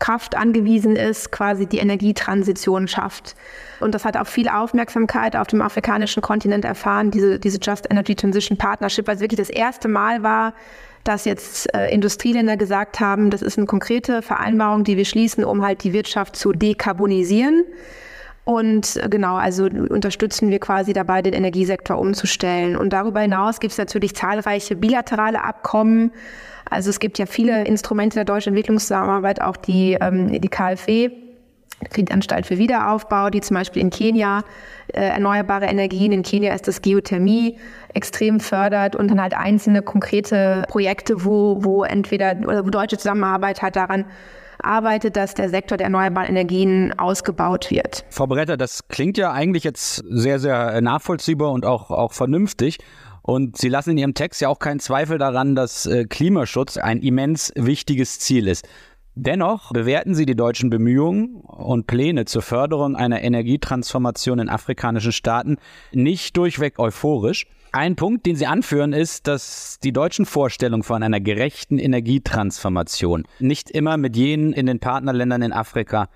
[0.00, 3.36] Kraft angewiesen ist, quasi die Energietransition schafft.
[3.78, 8.16] Und das hat auch viel Aufmerksamkeit auf dem afrikanischen Kontinent erfahren, diese, diese Just Energy
[8.16, 10.54] Transition Partnership, weil es wirklich das erste Mal war,
[11.04, 15.62] dass jetzt äh, Industrieländer gesagt haben, das ist eine konkrete Vereinbarung, die wir schließen, um
[15.62, 17.64] halt die Wirtschaft zu dekarbonisieren.
[18.44, 22.76] Und äh, genau, also unterstützen wir quasi dabei, den Energiesektor umzustellen.
[22.76, 26.12] Und darüber hinaus gibt es natürlich zahlreiche bilaterale Abkommen,
[26.70, 31.10] also es gibt ja viele Instrumente der deutschen Entwicklungszusammenarbeit, auch die, ähm, die KfW,
[31.88, 34.44] Kreditanstalt für Wiederaufbau, die zum Beispiel in Kenia
[34.88, 37.56] äh, erneuerbare Energien, in Kenia ist das Geothermie,
[37.94, 43.62] extrem fördert und dann halt einzelne konkrete Projekte, wo, wo entweder oder wo deutsche Zusammenarbeit
[43.62, 44.04] halt daran
[44.62, 48.04] arbeitet, dass der Sektor der erneuerbaren Energien ausgebaut wird.
[48.10, 52.78] Frau Bretter, das klingt ja eigentlich jetzt sehr, sehr nachvollziehbar und auch, auch vernünftig.
[53.30, 57.00] Und Sie lassen in Ihrem Text ja auch keinen Zweifel daran, dass äh, Klimaschutz ein
[57.00, 58.66] immens wichtiges Ziel ist.
[59.14, 65.58] Dennoch bewerten Sie die deutschen Bemühungen und Pläne zur Förderung einer Energietransformation in afrikanischen Staaten
[65.92, 67.46] nicht durchweg euphorisch.
[67.70, 73.70] Ein Punkt, den Sie anführen, ist, dass die deutschen Vorstellungen von einer gerechten Energietransformation nicht
[73.70, 76.08] immer mit jenen in den Partnerländern in Afrika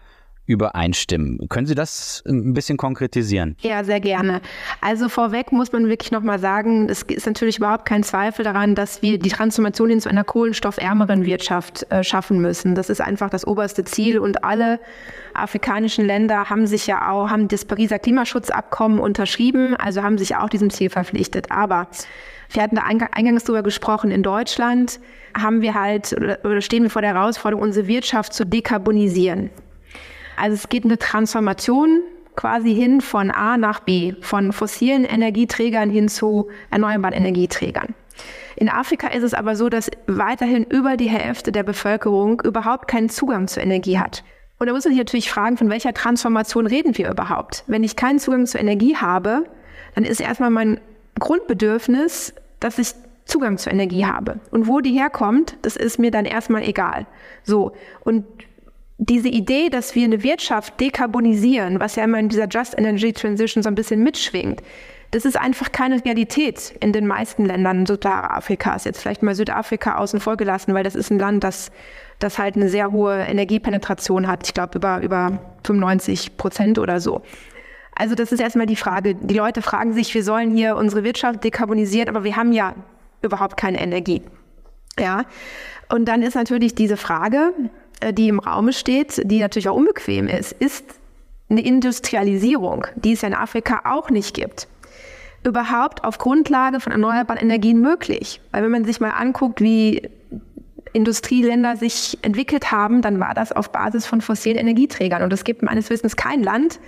[0.46, 1.38] übereinstimmen.
[1.48, 3.56] Können Sie das ein bisschen konkretisieren?
[3.60, 4.40] Ja, sehr gerne.
[4.80, 9.00] Also vorweg muss man wirklich nochmal sagen, es ist natürlich überhaupt kein Zweifel daran, dass
[9.00, 12.74] wir die Transformation hin zu einer kohlenstoffärmeren Wirtschaft äh, schaffen müssen.
[12.74, 14.80] Das ist einfach das oberste Ziel und alle
[15.32, 20.48] afrikanischen Länder haben sich ja auch, haben das Pariser Klimaschutzabkommen unterschrieben, also haben sich auch
[20.48, 21.50] diesem Ziel verpflichtet.
[21.50, 21.88] Aber
[22.50, 25.00] wir hatten da eingangs darüber gesprochen, in Deutschland
[25.36, 26.12] haben wir halt
[26.44, 29.50] oder stehen wir vor der Herausforderung, unsere Wirtschaft zu dekarbonisieren.
[30.36, 32.02] Also es geht eine Transformation
[32.36, 37.94] quasi hin von A nach B, von fossilen Energieträgern hin zu erneuerbaren Energieträgern.
[38.56, 43.08] In Afrika ist es aber so, dass weiterhin über die Hälfte der Bevölkerung überhaupt keinen
[43.08, 44.22] Zugang zur Energie hat.
[44.58, 47.64] Und da muss man sich natürlich fragen, von welcher Transformation reden wir überhaupt?
[47.66, 49.44] Wenn ich keinen Zugang zur Energie habe,
[49.94, 50.80] dann ist erstmal mein
[51.18, 52.92] Grundbedürfnis, dass ich
[53.24, 54.40] Zugang zur Energie habe.
[54.50, 57.06] Und wo die herkommt, das ist mir dann erstmal egal.
[57.42, 57.72] So.
[58.04, 58.24] Und
[58.98, 63.62] diese Idee, dass wir eine Wirtschaft dekarbonisieren, was ja immer in dieser Just Energy Transition
[63.62, 64.62] so ein bisschen mitschwingt,
[65.10, 68.84] das ist einfach keine Realität in den meisten Ländern Südafrikas.
[68.84, 71.70] Jetzt vielleicht mal Südafrika außen vor gelassen, weil das ist ein Land, das,
[72.18, 74.46] das halt eine sehr hohe Energiepenetration hat.
[74.46, 77.22] Ich glaube, über, über 95 Prozent oder so.
[77.94, 79.14] Also das ist erstmal die Frage.
[79.14, 82.74] Die Leute fragen sich, wir sollen hier unsere Wirtschaft dekarbonisieren, aber wir haben ja
[83.22, 84.22] überhaupt keine Energie.
[84.98, 85.26] Ja.
[85.92, 87.52] Und dann ist natürlich diese Frage,
[88.12, 90.84] die im Raum steht, die natürlich auch unbequem ist, ist
[91.48, 94.68] eine Industrialisierung, die es ja in Afrika auch nicht gibt.
[95.44, 98.40] Überhaupt auf Grundlage von erneuerbaren Energien möglich.
[98.50, 100.08] Weil wenn man sich mal anguckt, wie
[100.94, 105.22] Industrieländer sich entwickelt haben, dann war das auf Basis von fossilen Energieträgern.
[105.22, 106.80] Und es gibt meines Wissens kein Land,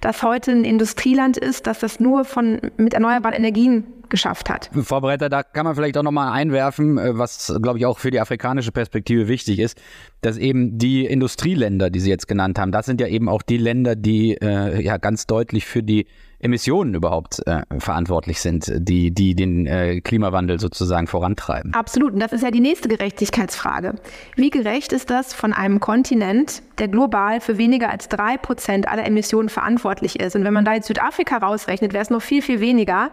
[0.00, 4.70] das heute ein Industrieland ist, das das nur von, mit erneuerbaren Energien geschafft hat.
[4.72, 8.20] Vorbereiter, da kann man vielleicht auch nochmal einwerfen, äh, was, glaube ich, auch für die
[8.20, 9.78] afrikanische Perspektive wichtig ist,
[10.20, 13.58] dass eben die Industrieländer, die Sie jetzt genannt haben, das sind ja eben auch die
[13.58, 16.06] Länder, die äh, ja ganz deutlich für die
[16.38, 21.72] Emissionen überhaupt äh, verantwortlich sind, die, die den äh, Klimawandel sozusagen vorantreiben.
[21.72, 22.12] Absolut.
[22.12, 23.94] Und das ist ja die nächste Gerechtigkeitsfrage.
[24.36, 29.06] Wie gerecht ist das von einem Kontinent, der global für weniger als drei Prozent aller
[29.06, 30.36] Emissionen verantwortlich ist?
[30.36, 33.10] Und wenn man da jetzt Südafrika rausrechnet, wäre es noch viel, viel weniger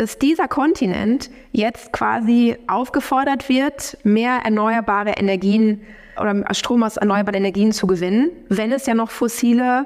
[0.00, 5.82] dass dieser Kontinent jetzt quasi aufgefordert wird, mehr erneuerbare Energien
[6.18, 9.84] oder Strom aus erneuerbaren Energien zu gewinnen, wenn es ja noch fossile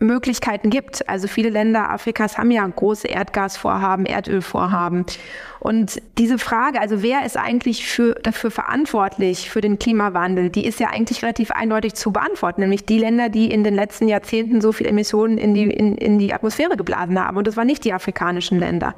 [0.00, 1.08] Möglichkeiten gibt.
[1.08, 5.04] Also viele Länder Afrikas haben ja große Erdgasvorhaben, Erdölvorhaben.
[5.60, 10.80] Und diese Frage, also wer ist eigentlich für, dafür verantwortlich für den Klimawandel, die ist
[10.80, 14.72] ja eigentlich relativ eindeutig zu beantworten, nämlich die Länder, die in den letzten Jahrzehnten so
[14.72, 17.36] viel Emissionen in die, in, in die Atmosphäre geblasen haben.
[17.36, 18.94] Und das waren nicht die afrikanischen Länder.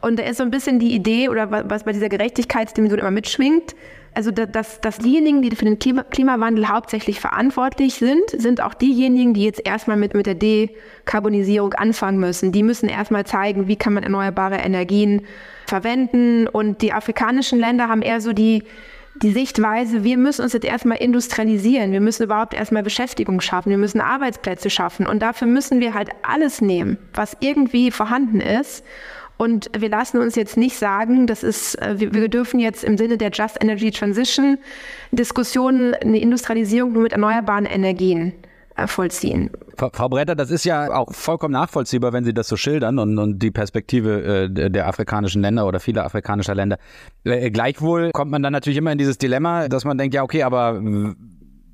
[0.00, 3.74] Und da ist so ein bisschen die Idee oder was bei dieser Gerechtigkeitsdimension immer mitschwingt,
[4.14, 9.44] also dass, dass diejenigen, die für den Klimawandel hauptsächlich verantwortlich sind, sind auch diejenigen, die
[9.44, 12.52] jetzt erstmal mit, mit der Dekarbonisierung anfangen müssen.
[12.52, 15.22] Die müssen erstmal zeigen, wie kann man erneuerbare Energien
[15.66, 16.48] verwenden.
[16.48, 18.64] Und die afrikanischen Länder haben eher so die,
[19.22, 23.78] die Sichtweise, wir müssen uns jetzt erstmal industrialisieren, wir müssen überhaupt erstmal Beschäftigung schaffen, wir
[23.78, 28.84] müssen Arbeitsplätze schaffen und dafür müssen wir halt alles nehmen, was irgendwie vorhanden ist
[29.38, 33.16] und wir lassen uns jetzt nicht sagen, das ist, äh, wir, dürfen jetzt im Sinne
[33.16, 34.58] der Just Energy Transition
[35.12, 38.32] Diskussionen eine Industrialisierung nur mit erneuerbaren Energien
[38.76, 39.50] äh, vollziehen.
[39.76, 43.38] Frau Bretter, das ist ja auch vollkommen nachvollziehbar, wenn Sie das so schildern und, und
[43.38, 46.78] die Perspektive äh, der afrikanischen Länder oder vieler afrikanischer Länder.
[47.22, 50.42] Äh, gleichwohl kommt man dann natürlich immer in dieses Dilemma, dass man denkt, ja, okay,
[50.42, 50.82] aber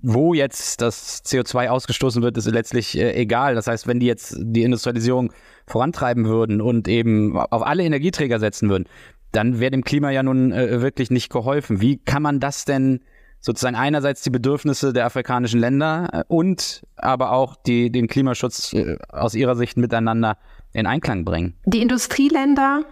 [0.07, 3.55] wo jetzt das CO2 ausgestoßen wird, ist letztlich äh, egal.
[3.55, 5.33] Das heißt, wenn die jetzt die Industrialisierung
[5.67, 8.87] vorantreiben würden und eben auf alle Energieträger setzen würden,
[9.33, 11.81] dann wäre dem Klima ja nun äh, wirklich nicht geholfen.
[11.81, 13.01] Wie kann man das denn
[13.41, 18.97] sozusagen einerseits die Bedürfnisse der afrikanischen Länder äh, und aber auch die, den Klimaschutz äh,
[19.09, 20.39] aus ihrer Sicht miteinander
[20.73, 21.55] in Einklang bringen?
[21.67, 22.85] Die Industrieländer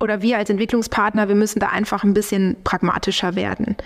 [0.00, 3.76] oder wir als Entwicklungspartner, wir müssen da einfach ein bisschen pragmatischer werden.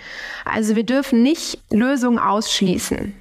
[0.43, 3.13] Also wir dürfen nicht Lösungen ausschließen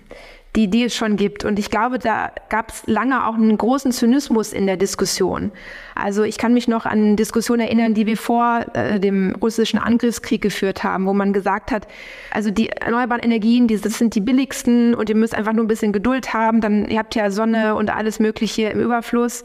[0.57, 1.45] die, die es schon gibt.
[1.45, 5.53] Und ich glaube, da gab es lange auch einen großen Zynismus in der Diskussion.
[5.95, 10.43] Also ich kann mich noch an Diskussionen erinnern, die wir vor äh, dem russischen Angriffskrieg
[10.43, 11.87] geführt haben, wo man gesagt hat,
[12.33, 15.69] also die erneuerbaren Energien, die, das sind die billigsten und ihr müsst einfach nur ein
[15.69, 19.45] bisschen Geduld haben, dann ihr habt ja Sonne und alles Mögliche im Überfluss.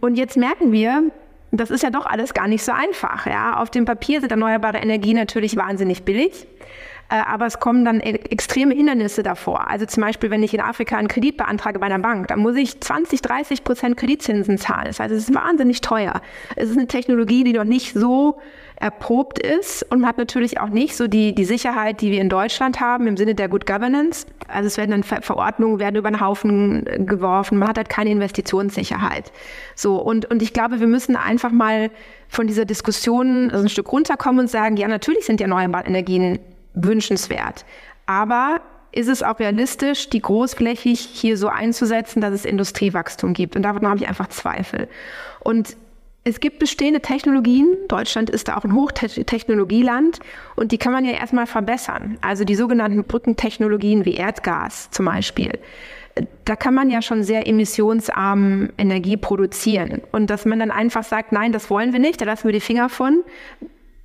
[0.00, 1.10] Und jetzt merken wir,
[1.50, 3.26] das ist ja doch alles gar nicht so einfach.
[3.26, 3.60] Ja?
[3.60, 6.46] Auf dem Papier sind erneuerbare Energien natürlich wahnsinnig billig.
[7.10, 9.68] Äh, aber es kommen dann e-, extreme Hindernisse davor.
[9.68, 12.56] Also zum Beispiel, wenn ich in Afrika einen Kredit beantrage bei einer Bank, dann muss
[12.56, 14.86] ich 20, 30 Prozent Kreditzinsen zahlen.
[14.86, 16.20] Das heißt, es ist wahnsinnig teuer.
[16.56, 18.38] Es ist eine Technologie, die noch nicht so
[18.80, 22.28] erprobt ist und man hat natürlich auch nicht so die, die Sicherheit, die wir in
[22.28, 24.24] Deutschland haben im Sinne der Good Governance.
[24.46, 27.58] Also es werden dann Ver Verordnungen werden über den Haufen geworfen.
[27.58, 29.32] Man hat halt keine Investitionssicherheit.
[29.74, 31.90] So und und ich glaube, wir müssen einfach mal
[32.28, 36.38] von dieser Diskussion also ein Stück runterkommen und sagen, ja, natürlich sind die erneuerbaren Energien
[36.84, 37.64] wünschenswert.
[38.06, 38.60] Aber
[38.92, 43.54] ist es auch realistisch, die großflächig hier so einzusetzen, dass es Industriewachstum gibt?
[43.54, 44.88] Und davon habe ich einfach Zweifel.
[45.40, 45.76] Und
[46.24, 47.76] es gibt bestehende Technologien.
[47.88, 50.20] Deutschland ist da auch ein Hochtechnologieland
[50.56, 52.18] und die kann man ja erstmal verbessern.
[52.20, 55.58] Also die sogenannten Brückentechnologien wie Erdgas zum Beispiel.
[56.44, 60.02] Da kann man ja schon sehr emissionsarm Energie produzieren.
[60.10, 62.60] Und dass man dann einfach sagt, nein, das wollen wir nicht, da lassen wir die
[62.60, 63.22] Finger von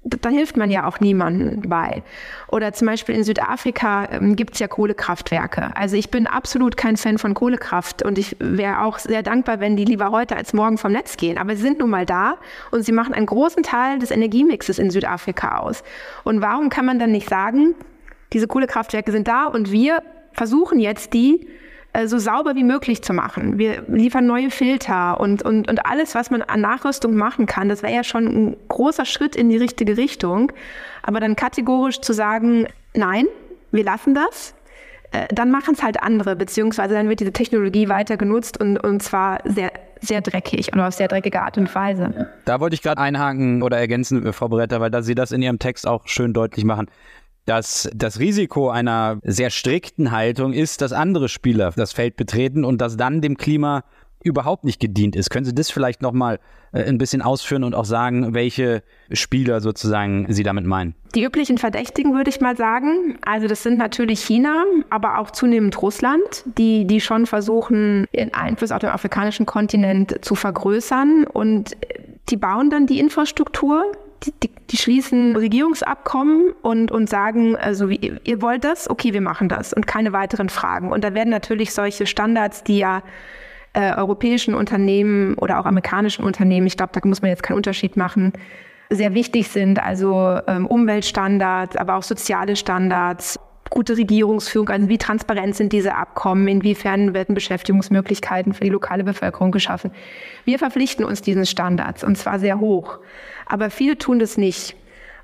[0.03, 2.03] da hilft man ja auch niemandem bei.
[2.49, 5.75] Oder zum Beispiel in Südafrika ähm, gibt es ja Kohlekraftwerke.
[5.75, 9.77] Also ich bin absolut kein Fan von Kohlekraft und ich wäre auch sehr dankbar, wenn
[9.77, 11.37] die lieber heute als morgen vom Netz gehen.
[11.37, 12.37] Aber sie sind nun mal da
[12.71, 15.83] und sie machen einen großen Teil des Energiemixes in Südafrika aus.
[16.23, 17.75] Und warum kann man dann nicht sagen,
[18.33, 21.47] diese Kohlekraftwerke sind da und wir versuchen jetzt die
[21.93, 23.59] äh, so sauber wie möglich zu machen.
[23.59, 27.69] Wir liefern neue Filter und, und, und alles, was man an Nachrüstung machen kann.
[27.69, 30.51] Das wäre ja schon ein großer Schritt in die richtige Richtung.
[31.03, 33.25] Aber dann kategorisch zu sagen, nein,
[33.71, 34.55] wir lassen das,
[35.11, 39.03] äh, dann machen es halt andere, beziehungsweise dann wird diese Technologie weiter genutzt und, und
[39.03, 42.31] zwar sehr, sehr dreckig und auf sehr dreckige Art und Weise.
[42.45, 45.59] Da wollte ich gerade einhaken oder ergänzen, Frau Bretter, weil da Sie das in Ihrem
[45.59, 46.87] Text auch schön deutlich machen
[47.45, 52.79] dass das Risiko einer sehr strikten Haltung ist, dass andere Spieler das Feld betreten und
[52.79, 53.83] dass dann dem Klima
[54.23, 55.29] überhaupt nicht gedient ist.
[55.29, 56.39] Können Sie das vielleicht nochmal
[56.71, 60.95] äh, ein bisschen ausführen und auch sagen, welche Spieler sozusagen Sie damit meinen?
[61.13, 63.17] Die üblichen Verdächtigen würde ich mal sagen.
[63.21, 68.71] Also das sind natürlich China, aber auch zunehmend Russland, die, die schon versuchen, ihren Einfluss
[68.71, 71.25] auf dem afrikanischen Kontinent zu vergrößern.
[71.25, 71.75] Und
[72.29, 73.83] die bauen dann die Infrastruktur,
[74.25, 79.73] die, die, schließen Regierungsabkommen und, und sagen, also ihr wollt das, okay, wir machen das
[79.73, 80.91] und keine weiteren Fragen.
[80.91, 83.03] Und da werden natürlich solche Standards, die ja
[83.73, 87.97] äh, europäischen Unternehmen oder auch amerikanischen Unternehmen, ich glaube, da muss man jetzt keinen Unterschied
[87.97, 88.33] machen,
[88.89, 93.39] sehr wichtig sind, also ähm, Umweltstandards, aber auch soziale Standards,
[93.73, 99.51] gute Regierungsführung, also wie transparent sind diese Abkommen, inwiefern werden Beschäftigungsmöglichkeiten für die lokale Bevölkerung
[99.51, 99.91] geschaffen.
[100.45, 102.99] Wir verpflichten uns diesen Standards und zwar sehr hoch.
[103.47, 104.75] Aber viele tun das nicht.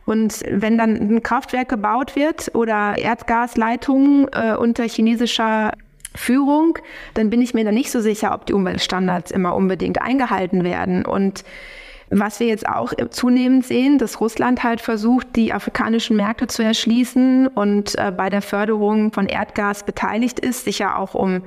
[0.06, 5.74] Und wenn dann ein Kraftwerk gebaut wird oder Erdgasleitungen äh, unter chinesischer
[6.16, 6.80] Führung,
[7.14, 11.06] dann bin ich mir da nicht so sicher, ob die Umweltstandards immer unbedingt eingehalten werden.
[11.06, 11.44] Und
[12.12, 17.48] was wir jetzt auch zunehmend sehen, dass Russland halt versucht, die afrikanischen Märkte zu erschließen
[17.48, 21.44] und äh, bei der Förderung von Erdgas beteiligt ist, sicher auch um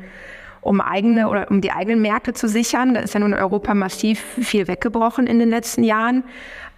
[0.63, 2.95] um eigene oder um die eigenen Märkte zu sichern.
[2.95, 6.23] Da ist ja nun in Europa massiv viel weggebrochen in den letzten Jahren.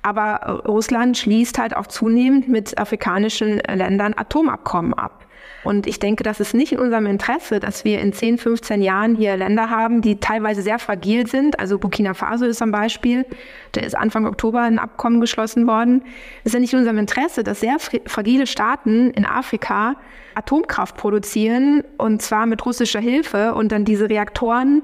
[0.03, 5.24] Aber Russland schließt halt auch zunehmend mit afrikanischen Ländern Atomabkommen ab.
[5.65, 9.17] Und ich denke, das ist nicht in unserem Interesse, dass wir in 10, 15 Jahren
[9.17, 11.59] hier Länder haben, die teilweise sehr fragil sind.
[11.59, 13.27] Also Burkina Faso ist ein Beispiel.
[13.73, 16.03] Da ist Anfang Oktober ein Abkommen geschlossen worden.
[16.41, 19.97] Es ist ja nicht in unserem Interesse, dass sehr fragile Staaten in Afrika
[20.35, 24.83] Atomkraft produzieren und zwar mit russischer Hilfe und dann diese Reaktoren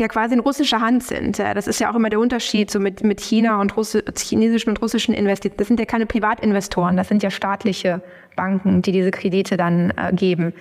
[0.00, 1.38] ja quasi in russischer Hand sind.
[1.38, 4.82] Das ist ja auch immer der Unterschied so mit, mit China und Russi chinesischen und
[4.82, 5.54] russischen Investoren.
[5.56, 8.02] Das sind ja keine Privatinvestoren, das sind ja staatliche
[8.40, 10.54] Banken, die diese Kredite dann äh, geben.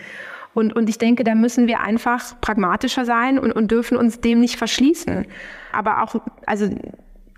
[0.54, 4.42] Und, und ich denke, da müssen wir einfach pragmatischer sein und, und dürfen uns dem
[4.42, 5.26] nicht verschließen.
[5.72, 6.16] Aber auch,
[6.46, 6.68] also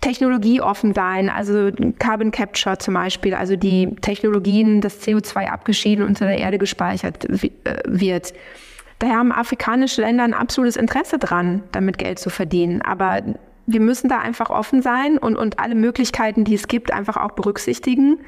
[0.00, 1.70] technologieoffen sein, also
[2.00, 7.48] Carbon Capture zum Beispiel, also die Technologien, dass CO2 abgeschieden unter der Erde gespeichert äh,
[7.86, 8.32] wird.
[8.98, 12.82] Daher haben afrikanische Länder ein absolutes Interesse dran, damit Geld zu verdienen.
[12.82, 13.22] Aber
[13.66, 17.32] wir müssen da einfach offen sein und, und alle Möglichkeiten, die es gibt, einfach auch
[17.32, 18.18] berücksichtigen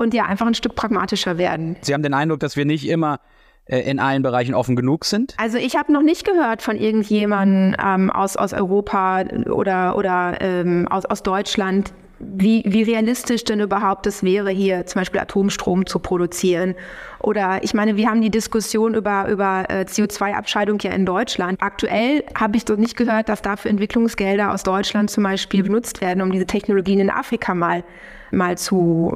[0.00, 1.76] und ja, einfach ein Stück pragmatischer werden.
[1.82, 3.20] Sie haben den Eindruck, dass wir nicht immer
[3.66, 5.34] äh, in allen Bereichen offen genug sind?
[5.36, 10.88] Also ich habe noch nicht gehört von irgendjemandem ähm, aus, aus Europa oder, oder ähm,
[10.88, 15.98] aus, aus Deutschland, wie, wie realistisch denn überhaupt es wäre, hier zum Beispiel Atomstrom zu
[15.98, 16.74] produzieren.
[17.20, 21.62] Oder ich meine, wir haben die Diskussion über, über äh, CO2-Abscheidung ja in Deutschland.
[21.62, 26.22] Aktuell habe ich doch nicht gehört, dass dafür Entwicklungsgelder aus Deutschland zum Beispiel benutzt werden,
[26.22, 27.84] um diese Technologien in Afrika mal,
[28.32, 29.14] mal zu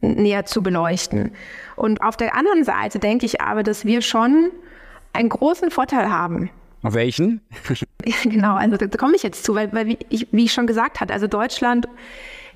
[0.00, 1.32] näher zu beleuchten.
[1.76, 4.50] Und auf der anderen Seite denke ich aber, dass wir schon
[5.12, 6.50] einen großen Vorteil haben.
[6.82, 7.40] Auf welchen?
[8.24, 11.00] genau, also da komme ich jetzt zu, weil, weil wie, ich, wie ich schon gesagt
[11.00, 11.88] habe, also Deutschland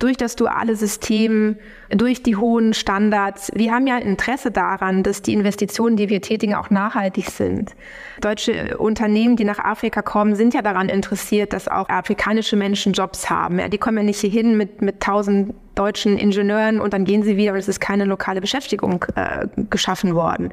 [0.03, 1.57] durch das duale System,
[1.91, 3.53] durch die hohen Standards.
[3.55, 7.77] Wir haben ja Interesse daran, dass die Investitionen, die wir tätigen, auch nachhaltig sind.
[8.21, 13.31] Deutsche Unternehmen, die nach Afrika kommen, sind ja daran interessiert, dass auch afrikanische Menschen Jobs
[13.31, 13.61] haben.
[13.61, 17.37] Ja, die kommen ja nicht hierhin mit, mit tausend deutschen Ingenieuren und dann gehen sie
[17.37, 20.53] wieder und es ist keine lokale Beschäftigung äh, geschaffen worden.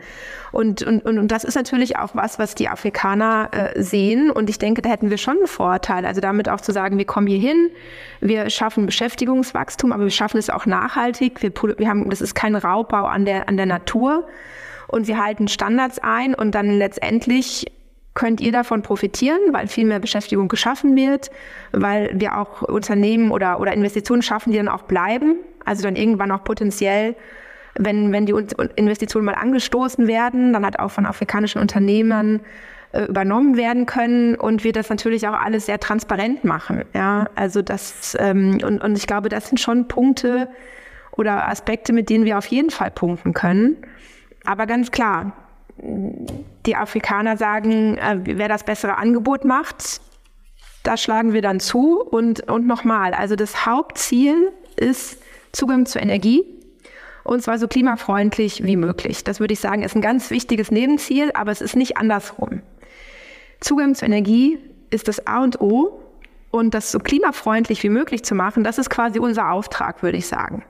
[0.52, 4.60] Und, und, und das ist natürlich auch was, was die Afrikaner äh, sehen und ich
[4.60, 6.06] denke, da hätten wir schon einen Vorteil.
[6.06, 7.70] Also damit auch zu sagen, wir kommen hier hin,
[8.22, 11.42] wir schaffen Beschäftigungswachstum, aber wir schaffen es auch nachhaltig.
[11.42, 14.28] Wir, wir haben, das ist kein Raubbau an der, an der Natur
[14.88, 17.66] und wir halten Standards ein und dann letztendlich
[18.14, 21.30] könnt ihr davon profitieren, weil viel mehr Beschäftigung geschaffen wird,
[21.72, 26.32] weil wir auch Unternehmen oder, oder Investitionen schaffen, die dann auch bleiben, also dann irgendwann
[26.32, 27.16] auch potenziell,
[27.76, 28.34] wenn, wenn die
[28.76, 32.42] Investitionen mal angestoßen werden, dann hat auch von afrikanischen Unternehmern
[32.92, 36.84] äh, übernommen werden können und wir das natürlich auch alles sehr transparent machen.
[36.94, 40.50] Ja, also das ähm, und, und ich glaube, das sind schon Punkte
[41.12, 43.78] oder Aspekte, mit denen wir auf jeden Fall punkten können.
[44.46, 45.34] Aber ganz klar,
[46.66, 50.02] die Afrikaner sagen, äh, wer das bessere Angebot macht,
[50.84, 52.02] da schlagen wir dann zu.
[52.02, 55.22] Und, und nochmal, also das Hauptziel ist
[55.52, 56.46] Zugang zur Energie
[57.24, 59.24] und zwar so klimafreundlich wie möglich.
[59.24, 62.62] Das würde ich sagen, ist ein ganz wichtiges Nebenziel, aber es ist nicht andersrum.
[63.60, 64.58] Zugang zur Energie
[64.90, 66.00] ist das A und O
[66.52, 70.28] und das so klimafreundlich wie möglich zu machen, das ist quasi unser Auftrag, würde ich
[70.28, 70.64] sagen.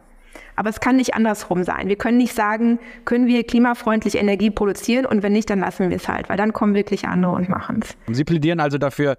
[0.60, 1.88] Aber es kann nicht andersrum sein.
[1.88, 5.96] Wir können nicht sagen, können wir klimafreundlich Energie produzieren und wenn nicht, dann lassen wir
[5.96, 7.96] es halt, weil dann kommen wirklich andere und machen es.
[8.14, 9.18] Sie plädieren also dafür,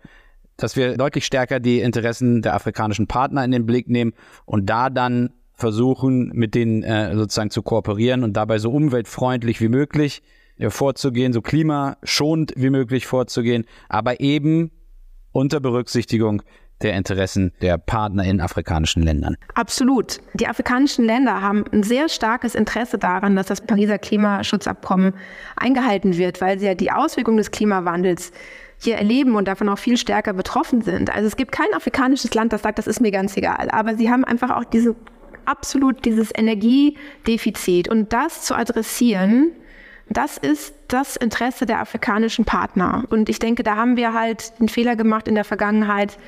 [0.59, 4.13] dass wir deutlich stärker die Interessen der afrikanischen Partner in den Blick nehmen
[4.45, 9.71] und da dann versuchen, mit denen äh, sozusagen zu kooperieren und dabei so umweltfreundlich wie
[9.71, 10.23] möglich
[10.59, 14.73] äh, vorzugehen, so klimaschonend wie möglich vorzugehen, aber eben
[15.33, 16.43] unter Berücksichtigung
[16.83, 19.37] der Interessen der Partner in afrikanischen Ländern.
[19.55, 20.19] Absolut.
[20.35, 25.15] Die afrikanischen Länder haben ein sehr starkes Interesse daran, dass das Pariser Klimaschutzabkommen
[25.57, 28.33] eingehalten wird, weil sie ja die Auswirkungen des Klimawandels
[28.79, 31.15] hier erleben und davon auch viel stärker betroffen sind.
[31.15, 33.69] Also es gibt kein afrikanisches Land, das sagt, das ist mir ganz egal.
[33.71, 34.97] Aber sie haben einfach auch diese
[35.45, 39.53] absolut dieses Energiedefizit und das zu adressieren,
[40.11, 43.05] das ist das Interesse der afrikanischen Partner.
[43.11, 46.19] Und ich denke, da haben wir halt den Fehler gemacht in der Vergangenheit,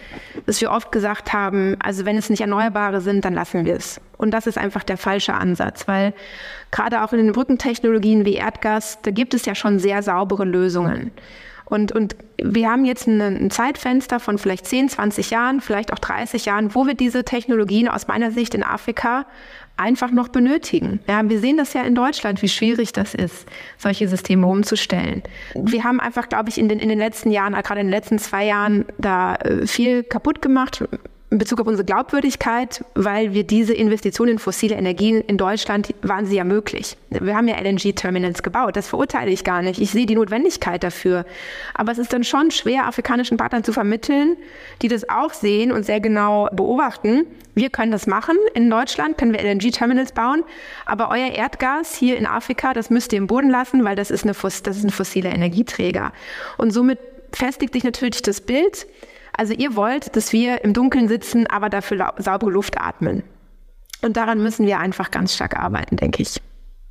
[0.47, 4.01] dass wir oft gesagt haben, also wenn es nicht Erneuerbare sind, dann lassen wir es.
[4.19, 6.15] Und das ist einfach der falsche Ansatz, weil
[6.71, 11.11] gerade auch in den Brückentechnologien wie Erdgas, da gibt es ja schon sehr saubere Lösungen.
[11.65, 16.45] Und, und wir haben jetzt ein Zeitfenster von vielleicht 10, 20 Jahren, vielleicht auch 30
[16.45, 19.27] Jahren, wo wir diese Technologien aus meiner Sicht in Afrika
[19.83, 21.01] einfach noch benötigen.
[21.09, 25.23] Ja, wir sehen das ja in Deutschland, wie schwierig das ist, solche Systeme umzustellen.
[25.55, 28.19] Wir haben einfach, glaube ich, in den, in den letzten Jahren, gerade in den letzten
[28.19, 30.85] zwei Jahren, da äh, viel kaputt gemacht
[31.33, 36.27] in Bezug auf unsere Glaubwürdigkeit, weil wir diese Investitionen in fossile Energien in Deutschland waren
[36.27, 36.99] sie ja möglich.
[37.09, 38.77] Wir haben ja LNG-Terminals gebaut.
[38.77, 39.81] Das verurteile ich gar nicht.
[39.81, 41.25] Ich sehe die Notwendigkeit dafür.
[41.73, 44.37] Aber es ist dann schon schwer, afrikanischen Partnern zu vermitteln,
[44.83, 47.25] die das auch sehen und sehr genau beobachten.
[47.55, 48.37] Wir können das machen.
[48.53, 50.45] In Deutschland können wir LNG-Terminals bauen.
[50.85, 54.25] Aber euer Erdgas hier in Afrika, das müsst ihr im Boden lassen, weil das ist,
[54.25, 56.13] eine, das ist ein fossiler Energieträger.
[56.59, 56.99] Und somit
[57.33, 58.87] festigt sich natürlich das Bild,
[59.37, 63.23] also ihr wollt, dass wir im Dunkeln sitzen, aber dafür saubere Luft atmen.
[64.03, 66.41] Und daran müssen wir einfach ganz stark arbeiten, denke ich.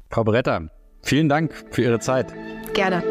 [0.09, 0.69] Frau Bretter,
[1.03, 2.33] vielen Dank für Ihre Zeit.
[2.73, 3.03] Gerne.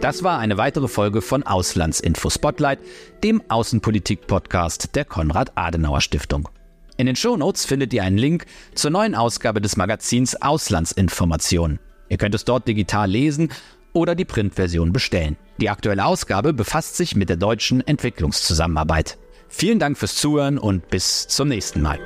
[0.00, 2.78] Das war eine weitere Folge von Auslandsinfo Spotlight,
[3.22, 6.48] dem Außenpolitik-Podcast der Konrad-Adenauer-Stiftung.
[6.96, 11.78] In den Shownotes findet ihr einen Link zur neuen Ausgabe des Magazins Auslandsinformation.
[12.08, 13.50] Ihr könnt es dort digital lesen
[13.92, 15.36] oder die Printversion bestellen.
[15.60, 19.18] Die aktuelle Ausgabe befasst sich mit der deutschen Entwicklungszusammenarbeit.
[19.48, 21.98] Vielen Dank fürs Zuhören und bis zum nächsten Mal.